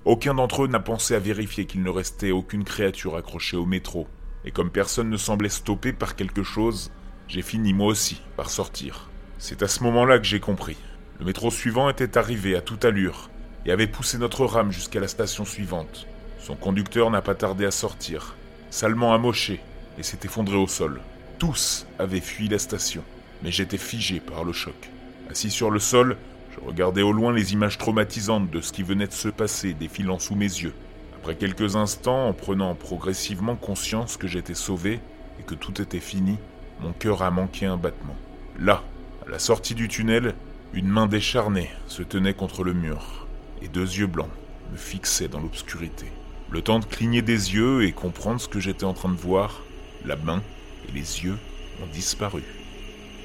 Aucun 0.04 0.34
d'entre 0.34 0.64
eux 0.64 0.66
n'a 0.66 0.80
pensé 0.80 1.14
à 1.14 1.20
vérifier 1.20 1.64
qu'il 1.66 1.84
ne 1.84 1.90
restait 1.90 2.32
aucune 2.32 2.64
créature 2.64 3.14
accrochée 3.14 3.56
au 3.56 3.66
métro. 3.66 4.08
Et 4.44 4.50
comme 4.50 4.70
personne 4.70 5.08
ne 5.08 5.16
semblait 5.16 5.48
stoppé 5.48 5.92
par 5.92 6.16
quelque 6.16 6.42
chose, 6.42 6.90
j'ai 7.28 7.42
fini 7.42 7.72
moi 7.72 7.86
aussi 7.86 8.20
par 8.36 8.50
sortir. 8.50 9.08
C'est 9.38 9.62
à 9.62 9.68
ce 9.68 9.84
moment-là 9.84 10.18
que 10.18 10.26
j'ai 10.26 10.40
compris. 10.40 10.76
Le 11.20 11.24
métro 11.24 11.52
suivant 11.52 11.88
était 11.88 12.18
arrivé 12.18 12.56
à 12.56 12.60
toute 12.60 12.84
allure 12.84 13.30
et 13.66 13.70
avait 13.70 13.86
poussé 13.86 14.18
notre 14.18 14.44
rame 14.44 14.72
jusqu'à 14.72 14.98
la 14.98 15.06
station 15.06 15.44
suivante. 15.44 16.08
Son 16.40 16.56
conducteur 16.56 17.10
n'a 17.10 17.22
pas 17.22 17.36
tardé 17.36 17.64
à 17.64 17.70
sortir, 17.70 18.34
salement 18.70 19.14
amoché, 19.14 19.60
et 19.98 20.02
s'est 20.02 20.18
effondré 20.24 20.56
au 20.56 20.66
sol. 20.66 21.00
Tous 21.38 21.86
avaient 22.00 22.20
fui 22.20 22.48
la 22.48 22.58
station, 22.58 23.04
mais 23.42 23.50
j'étais 23.50 23.78
figé 23.78 24.20
par 24.20 24.44
le 24.44 24.52
choc. 24.52 24.90
Assis 25.30 25.50
sur 25.50 25.70
le 25.70 25.78
sol, 25.78 26.16
je 26.54 26.60
regardais 26.66 27.02
au 27.02 27.12
loin 27.12 27.32
les 27.32 27.52
images 27.52 27.78
traumatisantes 27.78 28.50
de 28.50 28.60
ce 28.60 28.72
qui 28.72 28.82
venait 28.82 29.06
de 29.06 29.12
se 29.12 29.28
passer 29.28 29.74
défilant 29.74 30.18
sous 30.18 30.34
mes 30.34 30.44
yeux. 30.44 30.74
Après 31.16 31.36
quelques 31.36 31.76
instants, 31.76 32.28
en 32.28 32.32
prenant 32.32 32.74
progressivement 32.74 33.56
conscience 33.56 34.16
que 34.16 34.26
j'étais 34.26 34.54
sauvé 34.54 35.00
et 35.38 35.42
que 35.42 35.54
tout 35.54 35.80
était 35.80 36.00
fini, 36.00 36.36
mon 36.80 36.92
cœur 36.92 37.22
a 37.22 37.30
manqué 37.30 37.66
un 37.66 37.76
battement. 37.76 38.16
Là, 38.58 38.82
à 39.26 39.30
la 39.30 39.38
sortie 39.38 39.74
du 39.74 39.88
tunnel, 39.88 40.34
une 40.72 40.88
main 40.88 41.06
décharnée 41.06 41.70
se 41.86 42.02
tenait 42.02 42.34
contre 42.34 42.64
le 42.64 42.72
mur, 42.72 43.26
et 43.62 43.68
deux 43.68 43.96
yeux 43.98 44.06
blancs 44.06 44.30
me 44.72 44.76
fixaient 44.76 45.28
dans 45.28 45.40
l'obscurité. 45.40 46.06
Le 46.50 46.62
temps 46.62 46.78
de 46.78 46.84
cligner 46.84 47.22
des 47.22 47.54
yeux 47.54 47.84
et 47.84 47.92
comprendre 47.92 48.40
ce 48.40 48.48
que 48.48 48.60
j'étais 48.60 48.84
en 48.84 48.94
train 48.94 49.08
de 49.08 49.16
voir, 49.16 49.62
la 50.04 50.16
main 50.16 50.42
et 50.88 50.92
les 50.92 51.24
yeux 51.24 51.38
ont 51.82 51.86
disparu. 51.92 52.42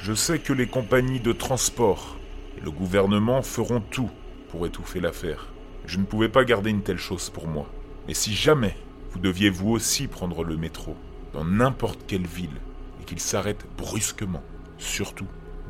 Je 0.06 0.14
sais 0.14 0.38
que 0.38 0.54
les 0.54 0.68
compagnies 0.68 1.20
de 1.20 1.32
transport 1.32 2.16
et 2.56 2.62
le 2.62 2.70
gouvernement 2.70 3.42
feront 3.42 3.82
tout 3.82 4.12
pour 4.50 4.68
étouffer 4.68 5.00
l'affaire. 5.00 5.48
Je 5.88 5.98
ne 5.98 6.06
pouvais 6.06 6.30
pas 6.30 6.46
garder 6.46 6.70
une 6.70 6.84
telle 6.84 7.00
chose 7.00 7.32
pour 7.32 7.48
moi. 7.48 7.68
Mais 8.08 8.14
si 8.14 8.32
jamais 8.36 8.78
vous 9.10 9.18
deviez 9.18 9.50
vous 9.50 9.72
aussi 9.72 10.08
prendre 10.08 10.44
le 10.44 10.58
métro 10.58 10.96
dans 11.34 11.44
n'importe 11.44 12.02
quelle 12.06 12.28
ville 12.28 12.62
et 13.02 13.06
qu'il 13.06 13.20
s'arrête 13.20 13.66
brusquement, 13.80 14.44
surtout 14.78 15.26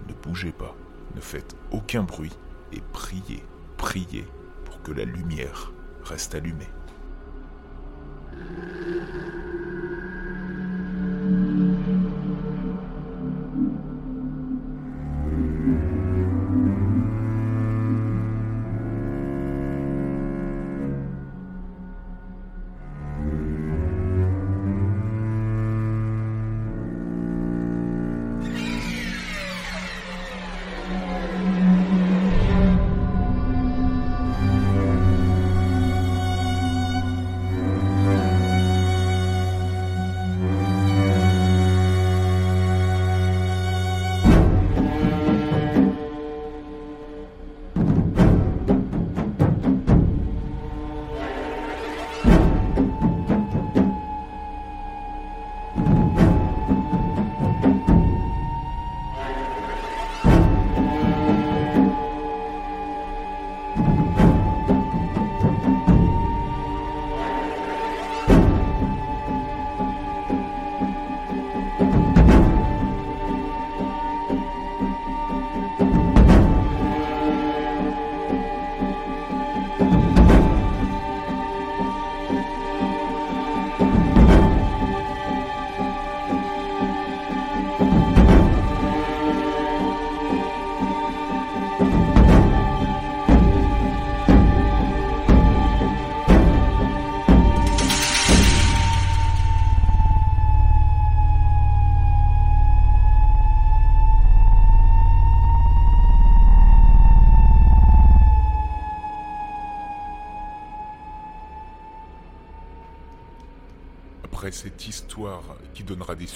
ne 0.10 0.14
bougez 0.14 0.52
pas, 0.52 0.76
ne 1.16 1.22
faites 1.22 1.56
aucun 1.72 2.04
bruit 2.04 2.34
et 2.74 2.82
priez, 2.92 3.42
priez 3.78 4.26
pour 4.66 4.82
que 4.82 4.92
la 4.92 5.06
lumière 5.06 5.72
reste 6.04 6.36
allumée. 6.36 6.68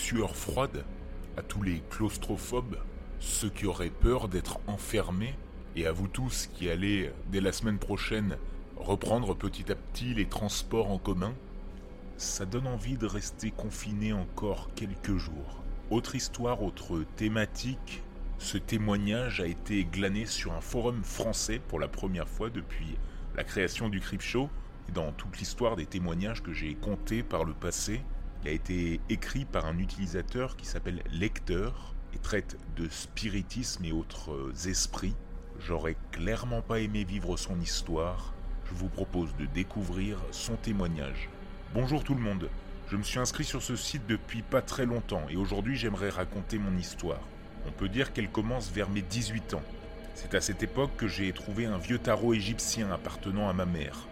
Sueurs 0.10 0.36
froides 0.36 0.86
à 1.38 1.43
tous 1.43 1.62
les 1.62 1.84
claustrophobes, 1.91 2.78
ceux 3.19 3.52
qui 3.52 3.67
auraient 3.67 3.91
peur 3.91 4.28
d'être 4.28 4.60
enfermés, 4.65 5.36
et 5.76 5.86
à 5.86 5.91
vous 5.91 6.08
tous 6.08 6.48
qui 6.48 6.67
allez, 6.67 7.12
dès 7.32 7.41
la 7.41 7.52
semaine 7.52 7.78
prochaine, 7.78 8.36
reprendre 8.76 9.36
petit 9.36 9.72
à 9.72 9.76
petit 9.76 10.15
les 10.15 10.26
transports 10.26 10.89
en 10.89 10.98
commun, 10.98 11.36
ça 12.17 12.48
donne 12.48 12.65
envie 12.65 12.98
de 12.98 13.06
rester 13.06 13.52
confiné 13.52 14.12
encore 14.12 14.72
quelques 14.74 15.17
jours. 15.17 15.62
Autre 15.91 16.15
histoire, 16.15 16.63
autre 16.63 17.04
thématique, 17.15 18.02
ce 18.39 18.58
témoignage 18.58 19.41
a 19.41 19.45
été 19.45 19.86
glané 19.86 20.26
sur 20.26 20.54
un 20.54 20.62
forum 20.62 21.04
français 21.04 21.62
pour 21.67 21.80
la 21.80 21.88
première 21.88 22.28
fois 22.28 22.50
depuis 22.50 22.98
la 23.36 23.43
création 23.43 23.89
du 23.89 24.00
Crip 24.00 24.22
Show, 24.22 24.50
dans 24.91 25.12
toute 25.12 25.38
l'histoire 25.38 25.76
des 25.76 25.86
témoignages 25.86 26.41
que 26.41 26.52
j'ai 26.52 26.74
comptés 26.74 27.22
par 27.22 27.43
le 27.43 27.54
passé, 27.54 28.02
il 28.41 28.49
a 28.49 28.52
été 28.52 29.02
écrit 29.10 29.45
par 29.45 29.65
un 29.65 29.78
utilisateur 29.80 30.56
qui 30.56 30.65
s'appelle 30.65 31.04
Lecteur 31.12 31.93
et 32.13 32.19
traite 32.19 32.58
de 32.78 32.88
spiritisme 32.88 33.84
et 33.84 33.91
autres 33.91 34.32
euh, 34.32 34.54
esprits. 34.65 35.15
J'aurais 35.60 35.97
clairement 36.12 36.62
pas 36.62 36.80
aimé 36.80 37.04
vivre 37.04 37.36
son 37.36 37.60
histoire. 37.60 38.34
Je 38.69 38.73
vous 38.75 38.88
propose 38.88 39.36
de 39.36 39.45
découvrir 39.45 40.17
son 40.32 40.56
témoignage. 40.56 41.30
Bonjour 41.73 42.04
tout 42.04 42.15
le 42.15 42.21
monde. 42.21 42.49
Je 42.89 42.95
me 42.95 43.04
suis 43.04 43.19
inscrit 43.19 43.43
sur 43.43 43.62
ce 43.62 43.75
site 43.75 44.08
depuis 44.08 44.41
pas 44.41 44.62
très 44.62 44.86
longtemps 44.86 45.28
et 45.30 45.36
aujourd'hui 45.36 45.75
j'aimerais 45.75 46.10
raconter 46.10 46.58
mon 46.58 46.78
histoire. 46.78 47.21
On 47.67 47.71
peut 47.71 47.89
dire 47.89 48.13
qu'elle 48.13 48.30
commence 48.32 48.71
vers 48.71 48.89
mes 48.89 49.02
18 49.02 49.54
ans. 49.56 49.63
C'est 50.15 50.34
à 50.34 50.41
cette 50.41 50.63
époque 50.63 50.95
que 50.97 51.08
j'ai 51.08 51.32
trouvé 51.34 51.65
un 51.65 51.78
vieux 51.78 51.99
tarot 51.99 52.34
égyptien 52.34 52.89
appartenant 52.91 53.49
à 53.49 53.54
ma 53.54 53.65
mère. 53.65 54.08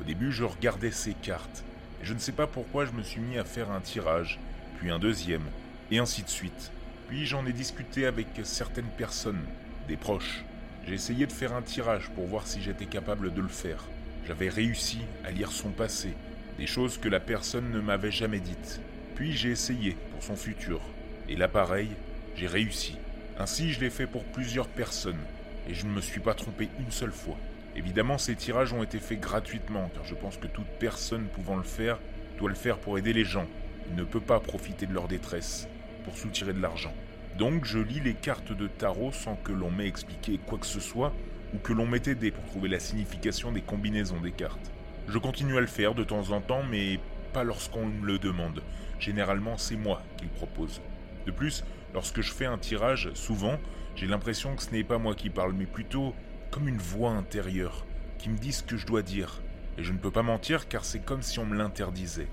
Au 0.00 0.04
début, 0.04 0.32
je 0.32 0.44
regardais 0.44 0.92
ces 0.92 1.14
cartes. 1.14 1.64
Je 2.02 2.14
ne 2.14 2.18
sais 2.18 2.32
pas 2.32 2.46
pourquoi 2.46 2.86
je 2.86 2.92
me 2.92 3.02
suis 3.02 3.20
mis 3.20 3.36
à 3.36 3.44
faire 3.44 3.70
un 3.70 3.80
tirage, 3.80 4.38
puis 4.78 4.90
un 4.90 4.98
deuxième, 4.98 5.44
et 5.90 5.98
ainsi 5.98 6.22
de 6.22 6.28
suite. 6.28 6.70
Puis 7.08 7.26
j'en 7.26 7.44
ai 7.44 7.52
discuté 7.52 8.06
avec 8.06 8.28
certaines 8.42 8.88
personnes, 8.96 9.44
des 9.86 9.98
proches. 9.98 10.44
J'ai 10.86 10.94
essayé 10.94 11.26
de 11.26 11.32
faire 11.32 11.52
un 11.52 11.60
tirage 11.60 12.08
pour 12.14 12.26
voir 12.26 12.46
si 12.46 12.62
j'étais 12.62 12.86
capable 12.86 13.34
de 13.34 13.42
le 13.42 13.48
faire. 13.48 13.84
J'avais 14.26 14.48
réussi 14.48 15.00
à 15.24 15.30
lire 15.30 15.52
son 15.52 15.70
passé, 15.70 16.14
des 16.58 16.66
choses 16.66 16.96
que 16.96 17.08
la 17.08 17.20
personne 17.20 17.70
ne 17.70 17.80
m'avait 17.80 18.10
jamais 18.10 18.40
dites. 18.40 18.80
Puis 19.14 19.32
j'ai 19.32 19.50
essayé 19.50 19.96
pour 20.12 20.22
son 20.22 20.36
futur. 20.36 20.80
Et 21.28 21.36
là 21.36 21.48
pareil, 21.48 21.90
j'ai 22.34 22.46
réussi. 22.46 22.96
Ainsi 23.38 23.72
je 23.72 23.80
l'ai 23.80 23.90
fait 23.90 24.06
pour 24.06 24.24
plusieurs 24.24 24.68
personnes, 24.68 25.20
et 25.68 25.74
je 25.74 25.84
ne 25.84 25.90
me 25.90 26.00
suis 26.00 26.20
pas 26.20 26.34
trompé 26.34 26.70
une 26.78 26.92
seule 26.92 27.12
fois. 27.12 27.36
Évidemment, 27.80 28.18
ces 28.18 28.36
tirages 28.36 28.74
ont 28.74 28.82
été 28.82 28.98
faits 28.98 29.20
gratuitement, 29.20 29.90
car 29.94 30.04
je 30.04 30.14
pense 30.14 30.36
que 30.36 30.46
toute 30.46 30.68
personne 30.78 31.28
pouvant 31.28 31.56
le 31.56 31.62
faire 31.62 31.98
doit 32.36 32.50
le 32.50 32.54
faire 32.54 32.76
pour 32.76 32.98
aider 32.98 33.14
les 33.14 33.24
gens. 33.24 33.46
Il 33.88 33.96
ne 33.96 34.04
peut 34.04 34.20
pas 34.20 34.38
profiter 34.38 34.84
de 34.84 34.92
leur 34.92 35.08
détresse 35.08 35.66
pour 36.04 36.14
soutirer 36.14 36.52
de 36.52 36.60
l'argent. 36.60 36.92
Donc 37.38 37.64
je 37.64 37.78
lis 37.78 38.00
les 38.00 38.12
cartes 38.12 38.52
de 38.52 38.66
tarot 38.66 39.12
sans 39.12 39.34
que 39.36 39.52
l'on 39.52 39.70
m'ait 39.70 39.88
expliqué 39.88 40.38
quoi 40.46 40.58
que 40.58 40.66
ce 40.66 40.78
soit, 40.78 41.14
ou 41.54 41.58
que 41.58 41.72
l'on 41.72 41.86
mettait 41.86 42.14
des 42.14 42.30
pour 42.30 42.44
trouver 42.44 42.68
la 42.68 42.80
signification 42.80 43.50
des 43.50 43.62
combinaisons 43.62 44.20
des 44.20 44.32
cartes. 44.32 44.70
Je 45.08 45.16
continue 45.16 45.56
à 45.56 45.62
le 45.62 45.66
faire 45.66 45.94
de 45.94 46.04
temps 46.04 46.32
en 46.32 46.42
temps, 46.42 46.62
mais 46.62 47.00
pas 47.32 47.44
lorsqu'on 47.44 47.86
me 47.86 48.06
le 48.06 48.18
demande. 48.18 48.62
Généralement, 48.98 49.56
c'est 49.56 49.76
moi 49.76 50.02
qui 50.18 50.24
le 50.24 50.30
propose. 50.32 50.82
De 51.24 51.30
plus, 51.30 51.64
lorsque 51.94 52.20
je 52.20 52.30
fais 52.30 52.44
un 52.44 52.58
tirage, 52.58 53.08
souvent, 53.14 53.58
j'ai 53.96 54.06
l'impression 54.06 54.54
que 54.54 54.62
ce 54.62 54.70
n'est 54.70 54.84
pas 54.84 54.98
moi 54.98 55.14
qui 55.14 55.30
parle, 55.30 55.54
mais 55.54 55.64
plutôt 55.64 56.14
comme 56.50 56.68
une 56.68 56.78
voix 56.78 57.12
intérieure 57.12 57.86
qui 58.18 58.28
me 58.28 58.38
dit 58.38 58.52
ce 58.52 58.62
que 58.62 58.76
je 58.76 58.86
dois 58.86 59.02
dire. 59.02 59.40
Et 59.78 59.82
je 59.82 59.92
ne 59.92 59.98
peux 59.98 60.10
pas 60.10 60.22
mentir 60.22 60.68
car 60.68 60.84
c'est 60.84 61.00
comme 61.00 61.22
si 61.22 61.38
on 61.38 61.46
me 61.46 61.56
l'interdisait. 61.56 62.28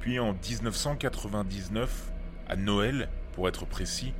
Puis 0.00 0.18
en 0.18 0.32
1999, 0.32 2.12
à 2.48 2.56
Noël, 2.56 3.08
pour 3.32 3.48
être 3.48 3.66
précis, 3.66 4.14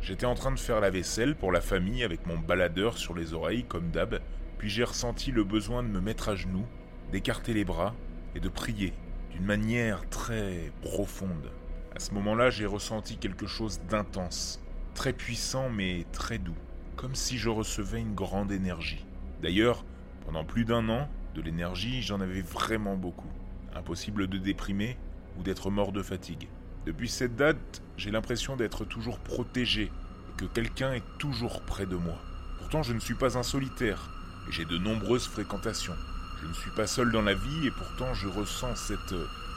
j'étais 0.00 0.26
en 0.26 0.34
train 0.34 0.52
de 0.52 0.58
faire 0.58 0.80
la 0.80 0.90
vaisselle 0.90 1.36
pour 1.36 1.52
la 1.52 1.60
famille 1.60 2.02
avec 2.02 2.26
mon 2.26 2.38
baladeur 2.38 2.96
sur 2.96 3.14
les 3.14 3.34
oreilles 3.34 3.64
comme 3.64 3.90
d'hab, 3.90 4.20
puis 4.58 4.70
j'ai 4.70 4.84
ressenti 4.84 5.30
le 5.30 5.44
besoin 5.44 5.82
de 5.82 5.88
me 5.88 6.00
mettre 6.00 6.28
à 6.28 6.36
genoux, 6.36 6.66
d'écarter 7.12 7.54
les 7.54 7.64
bras 7.64 7.94
et 8.34 8.40
de 8.40 8.48
prier 8.48 8.94
d'une 9.30 9.44
manière 9.44 10.08
très 10.08 10.72
profonde. 10.82 11.50
À 11.94 11.98
ce 11.98 12.12
moment-là, 12.14 12.50
j'ai 12.50 12.66
ressenti 12.66 13.16
quelque 13.16 13.46
chose 13.46 13.80
d'intense, 13.88 14.60
très 14.94 15.12
puissant 15.12 15.68
mais 15.70 16.06
très 16.12 16.38
doux, 16.38 16.56
comme 17.00 17.14
si 17.14 17.38
je 17.38 17.48
recevais 17.48 17.98
une 17.98 18.14
grande 18.14 18.52
énergie. 18.52 19.06
D'ailleurs, 19.42 19.86
pendant 20.26 20.44
plus 20.44 20.66
d'un 20.66 20.86
an, 20.90 21.08
de 21.34 21.40
l'énergie, 21.40 22.02
j'en 22.02 22.20
avais 22.20 22.42
vraiment 22.42 22.94
beaucoup. 22.94 23.30
Impossible 23.74 24.26
de 24.26 24.36
déprimer 24.36 24.98
ou 25.38 25.42
d'être 25.42 25.70
mort 25.70 25.92
de 25.92 26.02
fatigue. 26.02 26.48
Depuis 26.84 27.08
cette 27.08 27.36
date, 27.36 27.82
j'ai 27.96 28.10
l'impression 28.10 28.54
d'être 28.54 28.84
toujours 28.84 29.18
protégé 29.18 29.84
et 29.84 30.36
que 30.36 30.44
quelqu'un 30.44 30.92
est 30.92 31.04
toujours 31.18 31.62
près 31.62 31.86
de 31.86 31.96
moi. 31.96 32.18
Pourtant, 32.58 32.82
je 32.82 32.92
ne 32.92 33.00
suis 33.00 33.14
pas 33.14 33.38
un 33.38 33.42
solitaire 33.42 34.10
et 34.46 34.52
j'ai 34.52 34.66
de 34.66 34.76
nombreuses 34.76 35.26
fréquentations. 35.26 35.96
Je 36.42 36.48
ne 36.48 36.52
suis 36.52 36.70
pas 36.72 36.86
seul 36.86 37.12
dans 37.12 37.22
la 37.22 37.34
vie 37.34 37.66
et 37.66 37.70
pourtant 37.70 38.12
je 38.12 38.28
ressens 38.28 38.76
cette 38.76 39.14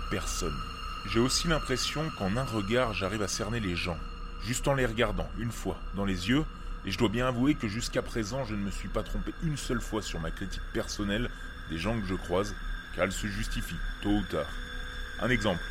personne. 0.10 0.56
J'ai 1.12 1.20
aussi 1.20 1.50
l'impression 1.50 2.10
qu'en 2.18 2.38
un 2.38 2.46
regard, 2.46 2.94
j'arrive 2.94 3.22
à 3.22 3.28
cerner 3.28 3.60
les 3.60 3.76
gens, 3.76 3.98
juste 4.46 4.70
en 4.70 4.76
les 4.76 4.86
regardant 4.86 5.28
une 5.38 5.52
fois 5.52 5.78
dans 5.98 6.06
les 6.06 6.30
yeux, 6.30 6.46
et 6.86 6.92
je 6.92 6.98
dois 6.98 7.10
bien 7.10 7.28
avouer 7.28 7.56
que 7.56 7.68
jusqu'à 7.68 8.02
présent, 8.02 8.44
je 8.46 8.56
ne 8.56 8.62
me 8.62 8.72
suis 8.72 8.90
pas 8.90 9.04
trompé 9.04 9.34
une 9.44 9.58
seule 9.58 9.82
fois 9.82 10.02
sur 10.02 10.20
ma 10.20 10.32
critique 10.32 10.64
personnelle 10.74 11.30
des 11.70 11.78
gens 11.78 12.00
que 12.00 12.06
je 12.06 12.16
croise, 12.16 12.56
car 12.96 13.06
elle 13.06 13.12
se 13.12 13.28
justifie, 13.28 13.78
tôt 14.02 14.10
ou 14.10 14.24
tard. 14.24 14.50
Un 15.22 15.30
exemple, 15.30 15.62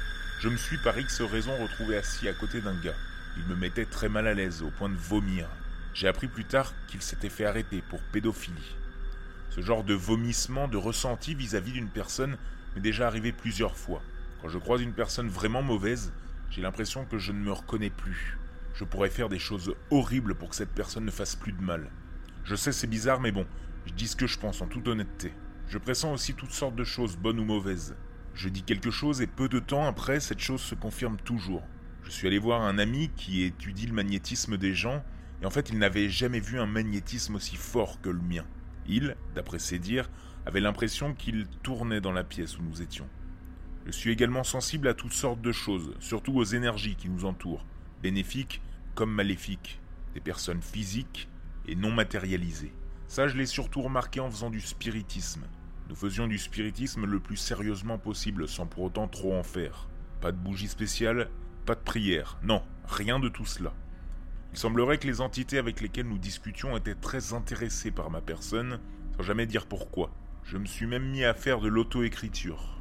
je 0.40 0.48
me 0.48 0.56
suis 0.56 0.78
par 0.78 0.98
X 0.98 1.20
raison 1.20 1.56
retrouvé 1.56 1.96
assis 1.96 2.28
à 2.28 2.32
côté 2.32 2.60
d'un 2.60 2.74
gars. 2.80 2.94
Il 3.36 3.44
me 3.44 3.54
mettait 3.54 3.84
très 3.84 4.08
mal 4.08 4.26
à 4.26 4.34
l'aise, 4.34 4.62
au 4.62 4.70
point 4.70 4.88
de 4.88 4.96
vomir. 4.96 5.46
J'ai 5.94 6.08
appris 6.08 6.28
plus 6.28 6.44
tard 6.44 6.72
qu'il 6.88 7.02
s'était 7.02 7.28
fait 7.28 7.44
arrêter 7.44 7.82
pour 7.88 8.00
pédophilie. 8.00 8.76
Ce 9.50 9.60
genre 9.60 9.84
de 9.84 9.94
vomissement, 9.94 10.66
de 10.66 10.78
ressenti 10.78 11.34
vis-à-vis 11.34 11.72
d'une 11.72 11.88
personne 11.88 12.38
m'est 12.74 12.80
déjà 12.80 13.06
arrivé 13.06 13.32
plusieurs 13.32 13.76
fois. 13.76 14.02
Quand 14.40 14.48
je 14.48 14.58
croise 14.58 14.80
une 14.80 14.94
personne 14.94 15.28
vraiment 15.28 15.62
mauvaise, 15.62 16.12
j'ai 16.50 16.62
l'impression 16.62 17.04
que 17.04 17.18
je 17.18 17.32
ne 17.32 17.38
me 17.38 17.52
reconnais 17.52 17.90
plus. 17.90 18.38
Je 18.74 18.84
pourrais 18.84 19.10
faire 19.10 19.28
des 19.28 19.38
choses 19.38 19.74
horribles 19.90 20.34
pour 20.34 20.50
que 20.50 20.56
cette 20.56 20.74
personne 20.74 21.04
ne 21.04 21.10
fasse 21.10 21.36
plus 21.36 21.52
de 21.52 21.62
mal. 21.62 21.90
Je 22.44 22.54
sais 22.54 22.72
c'est 22.72 22.86
bizarre 22.86 23.20
mais 23.20 23.32
bon, 23.32 23.46
je 23.86 23.92
dis 23.92 24.08
ce 24.08 24.16
que 24.16 24.26
je 24.26 24.38
pense 24.38 24.62
en 24.62 24.66
toute 24.66 24.88
honnêteté. 24.88 25.32
Je 25.68 25.78
pressens 25.78 26.12
aussi 26.12 26.34
toutes 26.34 26.52
sortes 26.52 26.76
de 26.76 26.84
choses, 26.84 27.16
bonnes 27.16 27.40
ou 27.40 27.44
mauvaises. 27.44 27.96
Je 28.34 28.48
dis 28.48 28.62
quelque 28.62 28.90
chose 28.90 29.20
et 29.20 29.26
peu 29.26 29.48
de 29.48 29.58
temps 29.58 29.86
après, 29.86 30.20
cette 30.20 30.40
chose 30.40 30.60
se 30.60 30.74
confirme 30.74 31.16
toujours. 31.18 31.62
Je 32.02 32.10
suis 32.10 32.26
allé 32.26 32.38
voir 32.38 32.62
un 32.62 32.78
ami 32.78 33.10
qui 33.16 33.42
étudie 33.42 33.86
le 33.86 33.92
magnétisme 33.92 34.56
des 34.56 34.74
gens, 34.74 35.04
et 35.40 35.46
en 35.46 35.50
fait 35.50 35.70
il 35.70 35.78
n'avait 35.78 36.08
jamais 36.08 36.40
vu 36.40 36.58
un 36.58 36.66
magnétisme 36.66 37.36
aussi 37.36 37.56
fort 37.56 38.00
que 38.00 38.10
le 38.10 38.20
mien. 38.20 38.44
Il, 38.86 39.16
d'après 39.34 39.58
ses 39.58 39.78
dires, 39.78 40.10
avait 40.46 40.60
l'impression 40.60 41.14
qu'il 41.14 41.46
tournait 41.62 42.00
dans 42.00 42.12
la 42.12 42.24
pièce 42.24 42.58
où 42.58 42.62
nous 42.62 42.82
étions. 42.82 43.08
Je 43.86 43.92
suis 43.92 44.10
également 44.10 44.44
sensible 44.44 44.88
à 44.88 44.94
toutes 44.94 45.12
sortes 45.12 45.40
de 45.40 45.52
choses, 45.52 45.94
surtout 46.00 46.34
aux 46.36 46.44
énergies 46.44 46.96
qui 46.96 47.08
nous 47.08 47.24
entourent, 47.24 47.64
bénéfiques 48.02 48.60
comme 48.94 49.12
maléfiques, 49.12 49.80
des 50.14 50.20
personnes 50.20 50.60
physiques 50.60 51.28
et 51.66 51.76
non 51.76 51.90
matérialisées. 51.90 52.74
Ça, 53.06 53.28
je 53.28 53.36
l'ai 53.36 53.46
surtout 53.46 53.82
remarqué 53.82 54.20
en 54.20 54.30
faisant 54.30 54.50
du 54.50 54.60
spiritisme. 54.60 55.44
Nous 55.88 55.94
faisions 55.94 56.26
du 56.26 56.38
spiritisme 56.38 57.04
le 57.04 57.20
plus 57.20 57.36
sérieusement 57.36 57.98
possible, 57.98 58.48
sans 58.48 58.66
pour 58.66 58.84
autant 58.84 59.08
trop 59.08 59.34
en 59.34 59.42
faire. 59.42 59.88
Pas 60.20 60.32
de 60.32 60.36
bougie 60.36 60.68
spéciale, 60.68 61.30
pas 61.66 61.74
de 61.74 61.80
prière, 61.80 62.38
non, 62.42 62.62
rien 62.86 63.18
de 63.18 63.28
tout 63.28 63.44
cela. 63.44 63.72
Il 64.52 64.58
semblerait 64.58 64.98
que 64.98 65.06
les 65.06 65.20
entités 65.20 65.58
avec 65.58 65.80
lesquelles 65.80 66.08
nous 66.08 66.18
discutions 66.18 66.76
étaient 66.76 66.94
très 66.94 67.32
intéressées 67.32 67.90
par 67.90 68.10
ma 68.10 68.20
personne, 68.20 68.80
sans 69.16 69.22
jamais 69.22 69.46
dire 69.46 69.66
pourquoi. 69.66 70.10
Je 70.44 70.58
me 70.58 70.66
suis 70.66 70.86
même 70.86 71.08
mis 71.08 71.24
à 71.24 71.34
faire 71.34 71.60
de 71.60 71.68
l'auto-écriture. 71.68 72.80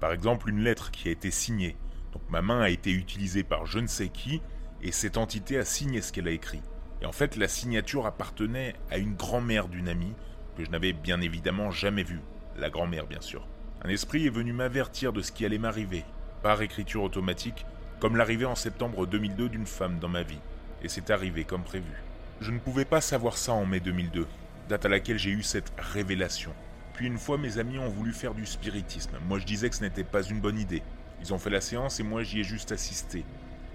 Par 0.00 0.12
exemple, 0.12 0.48
une 0.48 0.60
lettre 0.60 0.90
qui 0.90 1.08
a 1.08 1.12
été 1.12 1.30
signée. 1.30 1.76
Donc 2.12 2.22
ma 2.30 2.42
main 2.42 2.60
a 2.60 2.70
été 2.70 2.92
utilisée 2.92 3.42
par 3.42 3.66
je 3.66 3.78
ne 3.78 3.86
sais 3.86 4.08
qui, 4.08 4.42
et 4.82 4.92
cette 4.92 5.16
entité 5.16 5.58
a 5.58 5.64
signé 5.64 6.00
ce 6.00 6.12
qu'elle 6.12 6.28
a 6.28 6.32
écrit. 6.32 6.62
Et 7.02 7.06
en 7.06 7.12
fait, 7.12 7.36
la 7.36 7.48
signature 7.48 8.06
appartenait 8.06 8.74
à 8.90 8.98
une 8.98 9.14
grand-mère 9.14 9.68
d'une 9.68 9.88
amie, 9.88 10.14
que 10.56 10.64
je 10.64 10.70
n'avais 10.70 10.92
bien 10.92 11.20
évidemment 11.20 11.70
jamais 11.70 12.02
vue. 12.02 12.20
La 12.56 12.70
grand-mère, 12.70 13.06
bien 13.06 13.20
sûr. 13.20 13.46
Un 13.82 13.88
esprit 13.88 14.26
est 14.26 14.30
venu 14.30 14.52
m'avertir 14.52 15.12
de 15.12 15.22
ce 15.22 15.32
qui 15.32 15.44
allait 15.44 15.58
m'arriver, 15.58 16.04
par 16.42 16.60
écriture 16.60 17.02
automatique, 17.02 17.64
comme 18.00 18.16
l'arrivée 18.16 18.46
en 18.46 18.54
septembre 18.54 19.06
2002 19.06 19.48
d'une 19.48 19.66
femme 19.66 19.98
dans 19.98 20.08
ma 20.08 20.22
vie 20.22 20.40
et 20.82 20.88
c'est 20.88 21.10
arrivé 21.10 21.44
comme 21.44 21.62
prévu. 21.62 21.92
Je 22.40 22.52
ne 22.52 22.58
pouvais 22.58 22.84
pas 22.84 23.00
savoir 23.00 23.36
ça 23.36 23.52
en 23.52 23.66
mai 23.66 23.80
2002, 23.80 24.26
date 24.68 24.86
à 24.86 24.88
laquelle 24.88 25.18
j'ai 25.18 25.30
eu 25.30 25.42
cette 25.42 25.72
révélation. 25.78 26.52
Puis 26.94 27.06
une 27.06 27.18
fois 27.18 27.38
mes 27.38 27.58
amis 27.58 27.78
ont 27.78 27.88
voulu 27.88 28.12
faire 28.12 28.34
du 28.34 28.46
spiritisme, 28.46 29.16
moi 29.28 29.38
je 29.38 29.46
disais 29.46 29.68
que 29.68 29.76
ce 29.76 29.82
n'était 29.82 30.04
pas 30.04 30.22
une 30.22 30.40
bonne 30.40 30.58
idée. 30.58 30.82
Ils 31.20 31.34
ont 31.34 31.38
fait 31.38 31.50
la 31.50 31.60
séance 31.60 32.00
et 32.00 32.02
moi 32.02 32.22
j'y 32.22 32.40
ai 32.40 32.44
juste 32.44 32.72
assisté. 32.72 33.24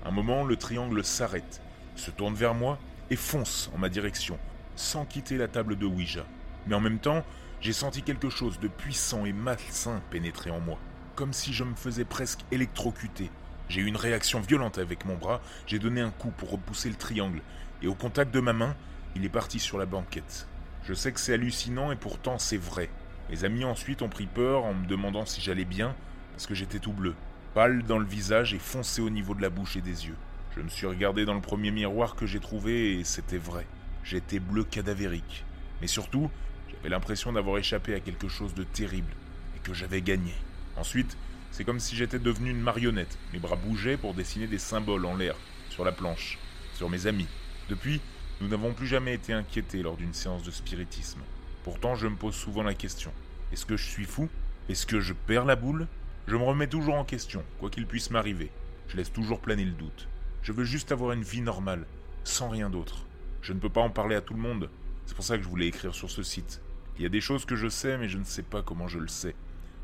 Un 0.04 0.12
moment, 0.12 0.44
le 0.44 0.56
triangle 0.56 1.04
s'arrête, 1.04 1.62
se 1.96 2.12
tourne 2.12 2.36
vers 2.36 2.54
moi 2.54 2.80
et 3.10 3.16
fonce 3.16 3.70
en 3.74 3.78
ma 3.78 3.90
direction, 3.90 4.38
sans 4.76 5.06
quitter 5.06 5.38
la 5.38 5.48
table 5.48 5.78
de 5.78 5.86
Ouija. 5.86 6.26
Mais 6.68 6.76
en 6.76 6.82
même 6.82 7.00
temps, 7.00 7.24
j'ai 7.62 7.74
senti 7.74 8.02
quelque 8.02 8.30
chose 8.30 8.60
de 8.60 8.68
puissant 8.68 9.26
et 9.26 9.34
malsain 9.34 10.02
pénétrer 10.12 10.52
en 10.52 10.60
moi, 10.60 10.78
comme 11.16 11.34
si 11.34 11.54
je 11.54 11.64
me 11.64 11.76
faisais 11.76 12.06
presque 12.06 12.42
électrocuter, 12.52 13.32
j'ai 13.68 13.82
eu 13.82 13.86
une 13.86 13.98
réaction 13.98 14.42
violente 14.42 14.78
avec 14.78 15.06
mon 15.06 15.16
bras, 15.16 15.42
j'ai 15.66 15.80
donné 15.80 16.02
un 16.02 16.12
coup 16.12 16.30
pour 16.30 16.52
repousser 16.52 16.90
le 16.90 16.96
triangle, 16.96 17.42
et 17.82 17.88
au 17.88 17.96
contact 17.96 18.34
de 18.34 18.40
ma 18.40 18.54
main, 18.54 18.76
il 19.16 19.26
est 19.26 19.30
parti 19.30 19.60
sur 19.60 19.78
la 19.78 19.86
banquette. 19.86 20.48
Je 20.84 20.94
sais 20.94 21.12
que 21.12 21.20
c'est 21.20 21.34
hallucinant 21.34 21.92
et 21.92 21.96
pourtant 21.96 22.38
c'est 22.38 22.58
vrai. 22.58 22.90
Mes 23.30 23.44
amis 23.44 23.66
ensuite 23.66 24.04
ont 24.04 24.10
pris 24.10 24.28
peur 24.28 24.66
en 24.66 24.76
me 24.76 24.86
demandant 24.86 25.26
si 25.26 25.42
j'allais 25.42 25.66
bien, 25.66 25.96
parce 26.34 26.46
que 26.46 26.54
j'étais 26.54 26.80
tout 26.80 26.94
bleu, 26.94 27.16
pâle 27.56 27.84
dans 27.84 28.00
le 28.00 28.06
visage 28.06 28.54
et 28.54 28.60
foncé 28.60 29.02
au 29.02 29.10
niveau 29.10 29.34
de 29.34 29.41
la 29.41 29.50
bouche 29.50 29.78
et 29.78 29.82
des 29.82 30.08
yeux. 30.08 30.18
Je 30.58 30.62
me 30.62 30.68
suis 30.68 30.88
regardé 30.88 31.24
dans 31.24 31.34
le 31.34 31.39
premier 31.39 31.72
miroir 31.72 32.18
que 32.18 32.26
j'ai 32.26 32.41
trouvé 32.41 33.00
et 33.00 33.06
c'était 33.06 33.38
vrai. 33.38 33.65
J'étais 34.04 34.39
bleu 34.39 34.65
cadavérique. 34.65 35.46
Mais 35.80 35.88
surtout, 35.88 36.30
j'avais 36.70 36.89
l'impression 36.89 37.32
d'avoir 37.32 37.58
échappé 37.58 37.96
à 37.96 38.02
quelque 38.02 38.28
chose 38.28 38.54
de 38.56 38.65
terrible 38.65 39.13
et 39.56 39.60
que 39.60 39.74
j'avais 39.74 40.02
gagné. 40.02 40.34
Ensuite, 40.76 41.15
c'est 41.52 41.63
comme 41.63 41.80
si 41.80 41.96
j'étais 41.96 42.20
devenu 42.20 42.50
une 42.50 42.60
marionnette. 42.60 43.18
Mes 43.32 43.39
bras 43.39 43.56
bougeaient 43.56 43.96
pour 43.96 44.13
dessiner 44.13 44.48
des 44.48 44.60
symboles 44.60 45.06
en 45.06 45.15
l'air, 45.15 45.38
sur 45.70 45.86
la 45.86 45.94
planche, 45.94 46.38
sur 46.74 46.89
mes 46.89 47.08
amis. 47.08 47.30
Depuis, 47.70 48.02
nous 48.41 48.50
n'avons 48.50 48.74
plus 48.74 48.88
jamais 48.88 49.13
été 49.13 49.32
inquiétés 49.32 49.82
lors 49.82 49.96
d'une 49.96 50.13
séance 50.13 50.44
de 50.44 50.52
spiritisme. 50.52 51.22
Pourtant, 51.63 51.96
je 51.96 52.08
me 52.08 52.18
pose 52.18 52.36
souvent 52.36 52.63
la 52.63 52.74
question. 52.74 53.13
Est-ce 53.54 53.65
que 53.65 53.78
je 53.78 53.86
suis 53.86 54.04
fou? 54.04 54.28
Est-ce 54.68 54.86
que 54.86 55.00
je 55.00 55.13
perds 55.13 55.46
la 55.46 55.56
boule? 55.56 55.88
Je 56.28 56.36
me 56.36 56.44
remets 56.44 56.68
toujours 56.68 56.96
en 56.96 57.06
question, 57.06 57.44
quoi 57.60 57.70
qu'il 57.70 57.86
puisse 57.86 58.10
m'arriver. 58.10 58.50
Je 58.88 58.98
laisse 58.98 59.14
toujours 59.14 59.40
planer 59.40 59.64
le 59.64 59.72
doute. 59.72 60.08
Je 60.42 60.54
veux 60.54 60.64
juste 60.64 60.92
avoir 60.92 61.12
une 61.12 61.22
vie 61.22 61.42
normale, 61.42 61.86
sans 62.24 62.50
rien 62.50 62.72
d'autre. 62.72 63.06
Je 63.44 63.54
ne 63.54 63.60
peux 63.60 63.70
pas 63.70 63.82
en 63.82 63.92
parler 63.92 64.16
à 64.16 64.22
tout 64.22 64.34
le 64.34 64.42
monde. 64.42 64.72
C'est 65.06 65.16
pour 65.16 65.24
ça 65.24 65.38
que 65.38 65.44
je 65.44 65.48
voulais 65.48 65.68
écrire 65.68 65.94
sur 65.94 66.10
ce 66.10 66.24
site. 66.24 66.62
Il 66.98 67.04
y 67.04 67.06
a 67.06 67.10
des 67.10 67.22
choses 67.22 67.46
que 67.46 67.56
je 67.56 67.68
sais, 67.68 68.00
mais 68.00 68.10
je 68.10 68.18
ne 68.18 68.24
sais 68.24 68.42
pas 68.42 68.64
comment 68.64 68.88
je 68.88 68.98
le 68.98 69.08
sais. 69.08 69.36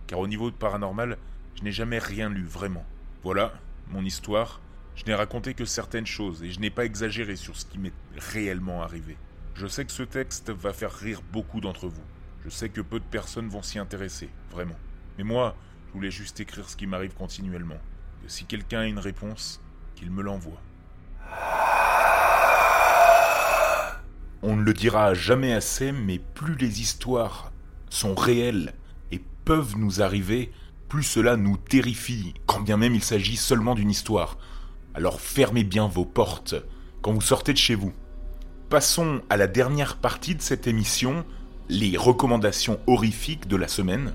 Car 0.08 0.18
au 0.18 0.28
niveau 0.28 0.50
de 0.50 0.56
paranormal, 0.56 1.20
je 1.56 1.64
n'ai 1.64 1.72
jamais 1.72 2.00
rien 2.00 2.28
lu 2.28 2.44
vraiment. 2.44 2.86
Voilà, 3.24 3.54
mon 3.90 4.04
histoire. 4.04 4.62
Je 4.96 5.06
n'ai 5.06 5.14
raconté 5.14 5.54
que 5.54 5.66
certaines 5.66 6.08
choses 6.08 6.42
et 6.42 6.50
je 6.50 6.60
n'ai 6.60 6.72
pas 6.72 6.86
exagéré 6.86 7.36
sur 7.36 7.56
ce 7.56 7.66
qui 7.66 7.78
m'est 7.78 7.94
réellement 8.18 8.82
arrivé. 8.82 9.16
Je 9.54 9.68
sais 9.68 9.86
que 9.86 9.92
ce 9.92 10.04
texte 10.04 10.50
va 10.50 10.74
faire 10.74 10.92
rire 10.94 11.22
beaucoup 11.32 11.62
d'entre 11.62 11.88
vous. 11.88 12.04
Je 12.44 12.50
sais 12.50 12.70
que 12.70 12.82
peu 12.82 13.00
de 13.00 13.06
personnes 13.06 13.48
vont 13.48 13.62
s'y 13.62 13.78
intéresser, 13.78 14.30
vraiment. 14.50 14.78
Mais 15.20 15.24
moi, 15.24 15.56
je 15.92 15.98
voulais 15.98 16.12
juste 16.12 16.40
écrire 16.40 16.70
ce 16.70 16.78
qui 16.78 16.88
m'arrive 16.88 17.14
continuellement. 17.14 17.76
Que 18.24 18.30
si 18.32 18.46
quelqu'un 18.46 18.80
a 18.80 18.86
une 18.86 18.98
réponse, 18.98 19.60
qu'il 19.94 20.10
me 20.10 20.22
l'envoie. 20.22 20.62
On 24.42 24.56
ne 24.56 24.64
le 24.64 24.74
dira 24.74 25.14
jamais 25.14 25.52
assez, 25.52 25.92
mais 25.92 26.18
plus 26.18 26.56
les 26.56 26.80
histoires 26.80 27.52
sont 27.90 28.16
réelles 28.16 28.74
et 29.12 29.22
peuvent 29.44 29.76
nous 29.78 30.02
arriver, 30.02 30.54
plus 30.88 31.04
cela 31.04 31.36
nous 31.36 31.58
terrifie, 31.58 32.36
quand 32.46 32.62
bien 32.62 32.78
même 32.78 32.96
il 32.96 33.04
s'agit 33.04 33.36
seulement 33.36 33.76
d'une 33.76 33.92
histoire. 33.92 34.38
Alors 34.94 35.20
fermez 35.20 35.66
bien 35.66 35.88
vos 35.88 36.06
portes 36.06 36.56
quand 37.02 37.12
vous 37.12 37.20
sortez 37.20 37.52
de 37.52 37.58
chez 37.58 37.76
vous. 37.76 37.92
Passons 38.70 39.22
à 39.30 39.36
la 39.36 39.48
dernière 39.48 39.98
partie 39.98 40.36
de 40.36 40.42
cette 40.42 40.68
émission, 40.68 41.26
les 41.68 41.98
recommandations 41.98 42.80
horrifiques 42.88 43.50
de 43.50 43.58
la 43.58 43.68
semaine. 43.68 44.14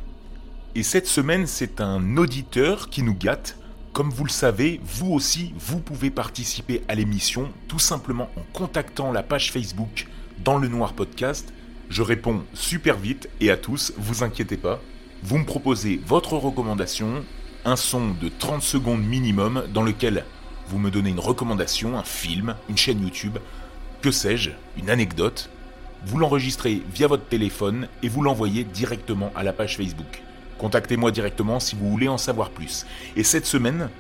Et 0.77 0.83
cette 0.83 1.07
semaine, 1.07 1.47
c'est 1.47 1.81
un 1.81 2.19
auditeur 2.19 2.91
qui 2.91 3.03
nous 3.03 3.15
gâte. 3.15 3.57
Comme 3.95 4.11
vous 4.11 4.25
le 4.25 4.31
savez, 4.31 4.79
vous 4.85 5.11
aussi, 5.11 5.55
vous 5.59 5.81
pouvez 5.81 6.11
participer 6.11 6.83
à 6.87 6.95
l'émission 6.95 7.51
tout 7.67 7.79
simplement 7.79 8.29
en 8.37 8.43
contactant 8.53 9.11
la 9.11 9.23
page 9.23 9.53
Facebook 9.53 10.07
dans 10.45 10.59
le 10.59 10.69
Noir 10.69 10.93
Podcast. 10.93 11.51
Je 11.89 12.03
réponds 12.03 12.43
super 12.53 12.99
vite 12.99 13.31
et 13.41 13.51
à 13.51 13.57
tous, 13.57 13.95
vous 13.97 14.23
inquiétez 14.23 14.59
pas. 14.59 14.79
Vous 15.23 15.39
me 15.39 15.47
proposez 15.47 15.99
votre 16.05 16.35
recommandation, 16.35 17.25
un 17.65 17.77
son 17.77 18.11
de 18.11 18.29
30 18.29 18.61
secondes 18.61 19.03
minimum 19.03 19.65
dans 19.73 19.83
lequel 19.83 20.27
vous 20.69 20.79
me 20.79 20.91
donnez 20.91 21.09
une 21.09 21.21
recommandation, 21.21 21.97
un 21.97 22.05
film, 22.05 22.55
une 22.69 22.77
chaîne 22.77 23.01
YouTube, 23.01 23.39
que 24.03 24.11
sais-je, 24.11 24.51
une 24.77 24.91
anecdote. 24.91 25.49
Vous 26.05 26.19
l'enregistrez 26.19 26.83
via 26.93 27.07
votre 27.07 27.29
téléphone 27.29 27.89
et 28.03 28.11
vous 28.11 28.21
l'envoyez 28.21 28.65
directement 28.65 29.33
à 29.35 29.43
la 29.43 29.55
page 29.55 29.79
Facebook. 29.79 30.21
Contactez-moi 30.59 31.11
directement 31.11 31.61
si 31.61 31.77
vous 31.77 31.90
voulez 31.90 32.09
en 32.09 32.19
savoir 32.19 32.51
plus. 32.51 32.87
Et 33.16 33.25
cette 33.25 33.47
semaine, 33.47 33.90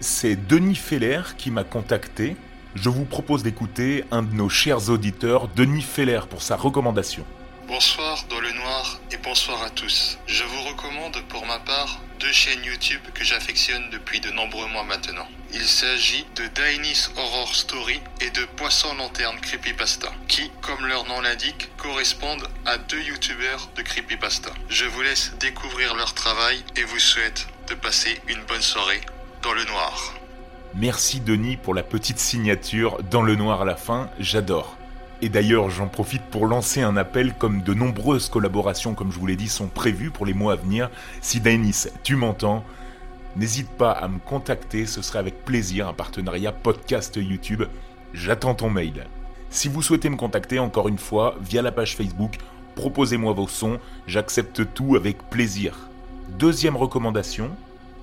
c'est 0.00 0.36
Denis 0.36 0.74
Feller 0.74 1.22
qui 1.38 1.50
m'a 1.50 1.64
contacté. 1.64 2.36
Je 2.74 2.88
vous 2.88 3.04
propose 3.04 3.42
d'écouter 3.42 4.04
un 4.10 4.22
de 4.22 4.34
nos 4.34 4.48
chers 4.48 4.90
auditeurs, 4.90 5.48
Denis 5.48 5.82
Feller, 5.82 6.26
pour 6.28 6.42
sa 6.42 6.56
recommandation. 6.56 7.24
Bonsoir 7.66 8.24
dans 8.28 8.40
le 8.40 8.52
noir 8.52 9.00
et 9.10 9.16
bonsoir 9.16 9.62
à 9.62 9.70
tous. 9.70 10.18
Je 10.26 10.44
vous 10.44 10.62
recommande 10.62 11.16
pour 11.28 11.44
ma 11.46 11.58
part 11.58 12.00
deux 12.20 12.32
chaînes 12.32 12.62
YouTube 12.64 13.00
que 13.12 13.24
j'affectionne 13.24 13.90
depuis 13.90 14.20
de 14.20 14.30
nombreux 14.30 14.68
mois 14.68 14.84
maintenant. 14.84 15.26
Il 15.52 15.62
s'agit 15.62 16.26
de 16.34 16.46
Dainis 16.54 17.08
Horror 17.16 17.54
Story 17.54 18.00
et 18.20 18.30
de 18.30 18.44
Poisson 18.56 18.94
Lanterne 18.98 19.38
Creepypasta, 19.40 20.08
qui, 20.26 20.50
comme 20.60 20.86
leur 20.86 21.06
nom 21.06 21.20
l'indique, 21.20 21.70
correspondent 21.78 22.48
à 22.64 22.78
deux 22.78 23.00
youtubeurs 23.00 23.68
de 23.76 23.82
Creepypasta. 23.82 24.50
Je 24.68 24.84
vous 24.84 25.02
laisse 25.02 25.34
découvrir 25.38 25.94
leur 25.94 26.14
travail 26.14 26.64
et 26.76 26.82
vous 26.82 26.98
souhaite 26.98 27.46
de 27.68 27.74
passer 27.74 28.20
une 28.28 28.42
bonne 28.48 28.60
soirée 28.60 29.00
dans 29.42 29.52
le 29.52 29.64
noir. 29.64 30.14
Merci 30.74 31.20
Denis 31.20 31.56
pour 31.56 31.74
la 31.74 31.82
petite 31.82 32.18
signature 32.18 33.02
dans 33.10 33.22
le 33.22 33.36
noir 33.36 33.62
à 33.62 33.64
la 33.64 33.76
fin, 33.76 34.10
j'adore. 34.18 34.76
Et 35.22 35.28
d'ailleurs, 35.28 35.70
j'en 35.70 35.88
profite 35.88 36.22
pour 36.24 36.46
lancer 36.46 36.82
un 36.82 36.96
appel 36.96 37.32
comme 37.32 37.62
de 37.62 37.72
nombreuses 37.72 38.28
collaborations, 38.28 38.94
comme 38.94 39.12
je 39.12 39.18
vous 39.18 39.26
l'ai 39.26 39.36
dit, 39.36 39.48
sont 39.48 39.68
prévues 39.68 40.10
pour 40.10 40.26
les 40.26 40.34
mois 40.34 40.52
à 40.52 40.56
venir. 40.56 40.90
Si 41.22 41.40
Denis, 41.40 41.84
tu 42.02 42.16
m'entends, 42.16 42.64
n'hésite 43.36 43.70
pas 43.70 43.92
à 43.92 44.08
me 44.08 44.18
contacter, 44.18 44.86
ce 44.86 45.02
serait 45.02 45.18
avec 45.18 45.44
plaisir 45.44 45.88
un 45.88 45.92
partenariat 45.92 46.52
podcast 46.52 47.16
YouTube. 47.16 47.64
J'attends 48.14 48.54
ton 48.54 48.70
mail. 48.70 49.06
Si 49.50 49.68
vous 49.68 49.82
souhaitez 49.82 50.08
me 50.08 50.16
contacter 50.16 50.58
encore 50.58 50.88
une 50.88 50.98
fois 50.98 51.36
via 51.40 51.62
la 51.62 51.72
page 51.72 51.96
Facebook, 51.96 52.38
proposez-moi 52.74 53.32
vos 53.32 53.48
sons, 53.48 53.78
j'accepte 54.06 54.72
tout 54.74 54.96
avec 54.96 55.18
plaisir. 55.30 55.88
Deuxième 56.38 56.76
recommandation, 56.76 57.50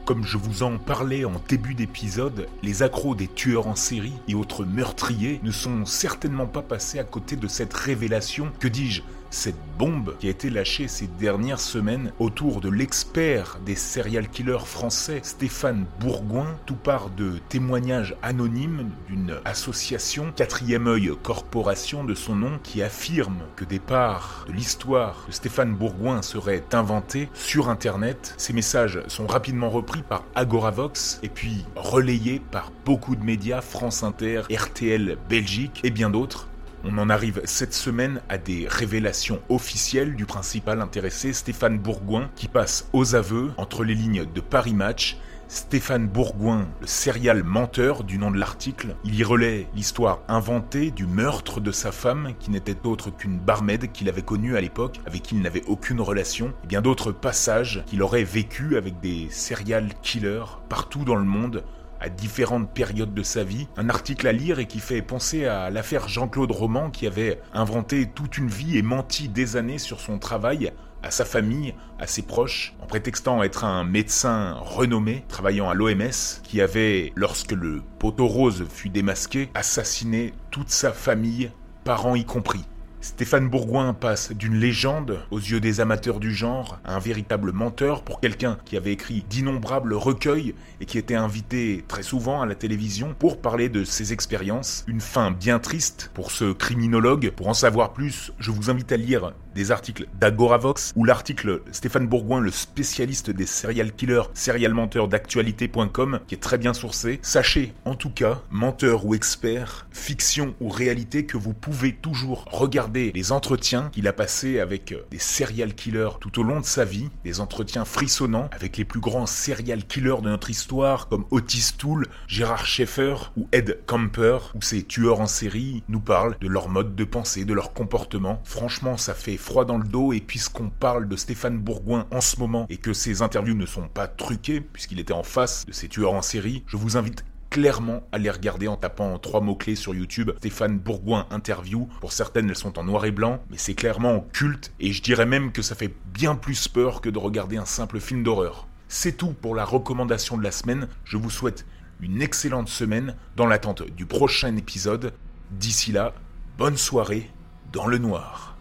comme 0.05 0.23
je 0.23 0.37
vous 0.37 0.63
en 0.63 0.77
parlais 0.77 1.25
en 1.25 1.41
début 1.47 1.73
d'épisode, 1.73 2.47
les 2.61 2.83
accros 2.83 3.15
des 3.15 3.27
tueurs 3.27 3.67
en 3.67 3.75
série 3.75 4.13
et 4.27 4.35
autres 4.35 4.65
meurtriers 4.65 5.39
ne 5.43 5.51
sont 5.51 5.85
certainement 5.85 6.47
pas 6.47 6.61
passés 6.61 6.99
à 6.99 7.03
côté 7.03 7.35
de 7.35 7.47
cette 7.47 7.73
révélation, 7.73 8.51
que 8.59 8.67
dis-je, 8.67 9.01
cette 9.33 9.57
bombe 9.79 10.15
qui 10.19 10.27
a 10.27 10.29
été 10.29 10.49
lâchée 10.49 10.87
ces 10.87 11.07
dernières 11.07 11.59
semaines 11.59 12.13
autour 12.19 12.61
de 12.61 12.69
l'expert 12.69 13.57
des 13.65 13.75
serial 13.75 14.29
killers 14.29 14.65
français 14.65 15.21
Stéphane 15.23 15.85
Bourgoin, 15.99 16.55
tout 16.67 16.75
part 16.75 17.09
de 17.09 17.33
témoignages 17.49 18.15
anonymes 18.21 18.91
d'une 19.07 19.35
association, 19.43 20.31
Quatrième 20.35 20.87
œil 20.87 21.11
Corporation 21.23 22.03
de 22.03 22.13
son 22.13 22.35
nom, 22.35 22.59
qui 22.61 22.83
affirme 22.83 23.39
que 23.55 23.65
des 23.65 23.79
parts 23.79 24.45
de 24.47 24.53
l'histoire 24.53 25.25
de 25.27 25.33
Stéphane 25.33 25.73
Bourgoin 25.73 26.21
seraient 26.21 26.63
inventées 26.71 27.27
sur 27.33 27.69
Internet. 27.69 28.35
Ces 28.37 28.53
messages 28.53 29.01
sont 29.07 29.25
rapidement 29.25 29.71
repris 29.71 30.03
par 30.03 30.23
Agoravox 30.35 31.19
et 31.23 31.29
puis 31.29 31.65
relayés 31.75 32.39
par 32.51 32.71
beaucoup 32.85 33.15
de 33.15 33.23
médias, 33.23 33.61
France 33.61 34.03
Inter, 34.03 34.41
RTL 34.51 35.17
Belgique 35.27 35.81
et 35.83 35.89
bien 35.89 36.11
d'autres. 36.11 36.47
On 36.85 36.97
en 36.97 37.09
arrive 37.09 37.41
cette 37.45 37.73
semaine 37.73 38.21
à 38.27 38.37
des 38.37 38.67
révélations 38.67 39.39
officielles 39.47 40.15
du 40.15 40.25
principal 40.25 40.81
intéressé 40.81 41.31
Stéphane 41.31 41.79
Bourgoin 41.79 42.29
qui 42.35 42.49
passe 42.49 42.89
aux 42.91 43.15
aveux 43.15 43.51
entre 43.55 43.85
les 43.85 43.95
lignes 43.95 44.25
de 44.25 44.41
Paris 44.41 44.73
Match. 44.73 45.17
Stéphane 45.47 46.07
Bourgoin, 46.07 46.67
le 46.81 46.87
serial 46.87 47.43
menteur 47.43 48.03
du 48.03 48.17
nom 48.17 48.31
de 48.31 48.37
l'article, 48.37 48.95
il 49.05 49.15
y 49.15 49.23
relaie 49.23 49.67
l'histoire 49.75 50.19
inventée 50.27 50.91
du 50.91 51.05
meurtre 51.05 51.61
de 51.61 51.71
sa 51.71 51.93
femme 51.93 52.33
qui 52.39 52.51
n'était 52.51 52.85
autre 52.85 53.11
qu'une 53.11 53.37
barmaid 53.37 53.91
qu'il 53.93 54.09
avait 54.09 54.21
connue 54.21 54.57
à 54.57 54.61
l'époque, 54.61 54.99
avec 55.05 55.21
qui 55.21 55.35
il 55.35 55.41
n'avait 55.41 55.63
aucune 55.67 56.01
relation, 56.01 56.53
et 56.63 56.67
bien 56.67 56.81
d'autres 56.81 57.11
passages 57.13 57.83
qu'il 57.85 58.01
aurait 58.01 58.23
vécu 58.25 58.75
avec 58.75 58.99
des 58.99 59.27
serial 59.29 59.89
killers 60.01 60.59
partout 60.67 61.05
dans 61.05 61.15
le 61.15 61.23
monde 61.23 61.63
à 62.03 62.09
différentes 62.09 62.69
périodes 62.69 63.13
de 63.13 63.23
sa 63.23 63.43
vie. 63.43 63.67
Un 63.77 63.89
article 63.89 64.27
à 64.27 64.33
lire 64.33 64.59
et 64.59 64.67
qui 64.67 64.79
fait 64.79 65.01
penser 65.01 65.45
à 65.45 65.69
l'affaire 65.69 66.09
Jean-Claude 66.09 66.51
Roman 66.51 66.91
qui 66.91 67.07
avait 67.07 67.39
inventé 67.53 68.07
toute 68.13 68.37
une 68.37 68.49
vie 68.49 68.77
et 68.77 68.81
menti 68.81 69.29
des 69.29 69.55
années 69.55 69.79
sur 69.79 70.01
son 70.01 70.19
travail 70.19 70.73
à 71.01 71.11
sa 71.11 71.25
famille, 71.25 71.73
à 71.99 72.07
ses 72.07 72.21
proches, 72.21 72.75
en 72.81 72.85
prétextant 72.85 73.43
être 73.43 73.65
un 73.65 73.83
médecin 73.83 74.53
renommé 74.53 75.25
travaillant 75.27 75.69
à 75.69 75.73
l'OMS, 75.73 76.41
qui 76.43 76.61
avait, 76.61 77.11
lorsque 77.15 77.51
le 77.51 77.81
poteau 77.99 78.27
rose 78.27 78.65
fut 78.69 78.89
démasqué, 78.89 79.49
assassiné 79.53 80.33
toute 80.49 80.69
sa 80.69 80.93
famille, 80.93 81.51
parents 81.83 82.15
y 82.15 82.23
compris. 82.23 82.63
Stéphane 83.03 83.49
Bourgoin 83.49 83.93
passe 83.93 84.31
d'une 84.31 84.55
légende 84.55 85.19
aux 85.29 85.37
yeux 85.37 85.59
des 85.59 85.81
amateurs 85.81 86.21
du 86.21 86.33
genre 86.33 86.79
à 86.85 86.95
un 86.95 86.99
véritable 86.99 87.51
menteur 87.51 88.01
pour 88.01 88.21
quelqu'un 88.21 88.57
qui 88.63 88.77
avait 88.77 88.93
écrit 88.93 89.25
d'innombrables 89.29 89.93
recueils 89.93 90.55
et 90.79 90.85
qui 90.85 90.97
était 90.97 91.13
invité 91.13 91.83
très 91.89 92.01
souvent 92.01 92.41
à 92.41 92.45
la 92.45 92.55
télévision 92.55 93.13
pour 93.19 93.41
parler 93.41 93.67
de 93.67 93.83
ses 93.83 94.13
expériences. 94.13 94.85
Une 94.87 95.01
fin 95.01 95.31
bien 95.31 95.59
triste 95.59 96.11
pour 96.13 96.31
ce 96.31 96.53
criminologue. 96.53 97.33
Pour 97.35 97.49
en 97.49 97.53
savoir 97.53 97.91
plus, 97.91 98.31
je 98.39 98.51
vous 98.51 98.69
invite 98.69 98.93
à 98.93 98.97
lire 98.97 99.33
des 99.55 99.71
articles 99.71 100.07
d'Agoravox 100.19 100.93
ou 100.95 101.05
l'article 101.05 101.61
Stéphane 101.71 102.07
Bourgoin, 102.07 102.39
le 102.39 102.51
spécialiste 102.51 103.29
des 103.29 103.45
serial 103.45 103.93
killers, 103.93 104.29
serial 104.33 104.73
menteurs 104.73 105.07
d'actualité.com, 105.07 106.19
qui 106.27 106.35
est 106.35 106.39
très 106.39 106.57
bien 106.57 106.73
sourcé. 106.73 107.19
Sachez, 107.21 107.73
en 107.85 107.95
tout 107.95 108.09
cas, 108.09 108.41
menteur 108.51 109.05
ou 109.05 109.15
expert, 109.15 109.87
fiction 109.91 110.55
ou 110.59 110.69
réalité, 110.69 111.25
que 111.25 111.37
vous 111.37 111.53
pouvez 111.53 111.93
toujours 111.93 112.45
regarder 112.51 113.11
les 113.13 113.31
entretiens 113.31 113.89
qu'il 113.91 114.07
a 114.07 114.13
passés 114.13 114.59
avec 114.59 114.91
euh, 114.91 115.05
des 115.11 115.19
serial 115.19 115.73
killers 115.73 116.17
tout 116.19 116.39
au 116.39 116.43
long 116.43 116.59
de 116.59 116.65
sa 116.65 116.85
vie, 116.85 117.09
des 117.23 117.39
entretiens 117.39 117.85
frissonnants 117.85 118.49
avec 118.51 118.77
les 118.77 118.85
plus 118.85 118.99
grands 118.99 119.25
serial 119.25 119.83
killers 119.85 120.21
de 120.21 120.29
notre 120.29 120.49
histoire, 120.49 121.07
comme 121.07 121.25
Otis 121.31 121.73
Toole, 121.77 122.07
Gérard 122.27 122.65
Schaeffer 122.65 123.15
ou 123.37 123.47
Ed 123.51 123.79
Camper, 123.85 124.37
où 124.55 124.61
ces 124.61 124.83
tueurs 124.83 125.19
en 125.19 125.27
série 125.27 125.83
nous 125.89 125.99
parlent 125.99 126.37
de 126.39 126.47
leur 126.47 126.69
mode 126.69 126.95
de 126.95 127.03
pensée, 127.03 127.45
de 127.45 127.53
leur 127.53 127.73
comportement. 127.73 128.41
Franchement, 128.43 128.97
ça 128.97 129.13
fait 129.13 129.37
froid 129.43 129.65
dans 129.65 129.77
le 129.77 129.87
dos 129.87 130.13
et 130.13 130.21
puisqu'on 130.21 130.69
parle 130.69 131.07
de 131.07 131.15
Stéphane 131.15 131.59
Bourgoin 131.59 132.07
en 132.11 132.21
ce 132.21 132.39
moment 132.39 132.65
et 132.69 132.77
que 132.77 132.93
ses 132.93 133.21
interviews 133.21 133.55
ne 133.55 133.65
sont 133.65 133.87
pas 133.87 134.07
truquées 134.07 134.61
puisqu'il 134.61 134.99
était 134.99 135.13
en 135.13 135.23
face 135.23 135.65
de 135.65 135.73
ces 135.73 135.89
tueurs 135.89 136.13
en 136.13 136.21
série, 136.21 136.63
je 136.65 136.77
vous 136.77 136.97
invite 136.97 137.25
clairement 137.49 138.01
à 138.11 138.17
les 138.17 138.31
regarder 138.31 138.67
en 138.67 138.77
tapant 138.77 139.19
trois 139.19 139.41
mots-clés 139.41 139.75
sur 139.75 139.93
YouTube. 139.93 140.31
Stéphane 140.39 140.79
Bourgoin 140.79 141.27
interview. 141.29 141.87
Pour 142.01 142.13
certaines, 142.13 142.49
elles 142.49 142.55
sont 142.55 142.79
en 142.79 142.83
noir 142.83 143.05
et 143.05 143.11
blanc, 143.11 143.43
mais 143.51 143.57
c'est 143.57 143.75
clairement 143.75 144.25
culte 144.33 144.73
et 144.79 144.91
je 144.91 145.03
dirais 145.03 145.27
même 145.27 145.51
que 145.51 145.61
ça 145.61 145.75
fait 145.75 145.93
bien 146.13 146.35
plus 146.35 146.67
peur 146.67 147.01
que 147.01 147.09
de 147.09 147.19
regarder 147.19 147.57
un 147.57 147.65
simple 147.65 147.99
film 147.99 148.23
d'horreur. 148.23 148.67
C'est 148.87 149.17
tout 149.17 149.33
pour 149.33 149.55
la 149.55 149.65
recommandation 149.65 150.37
de 150.37 150.43
la 150.43 150.51
semaine. 150.51 150.87
Je 151.03 151.17
vous 151.17 151.29
souhaite 151.29 151.65
une 151.99 152.21
excellente 152.21 152.69
semaine 152.69 153.15
dans 153.35 153.45
l'attente 153.45 153.83
du 153.83 154.05
prochain 154.05 154.55
épisode. 154.55 155.13
D'ici 155.51 155.91
là, 155.91 156.15
bonne 156.57 156.77
soirée 156.77 157.29
dans 157.71 157.87
le 157.87 157.97
noir. 157.97 158.52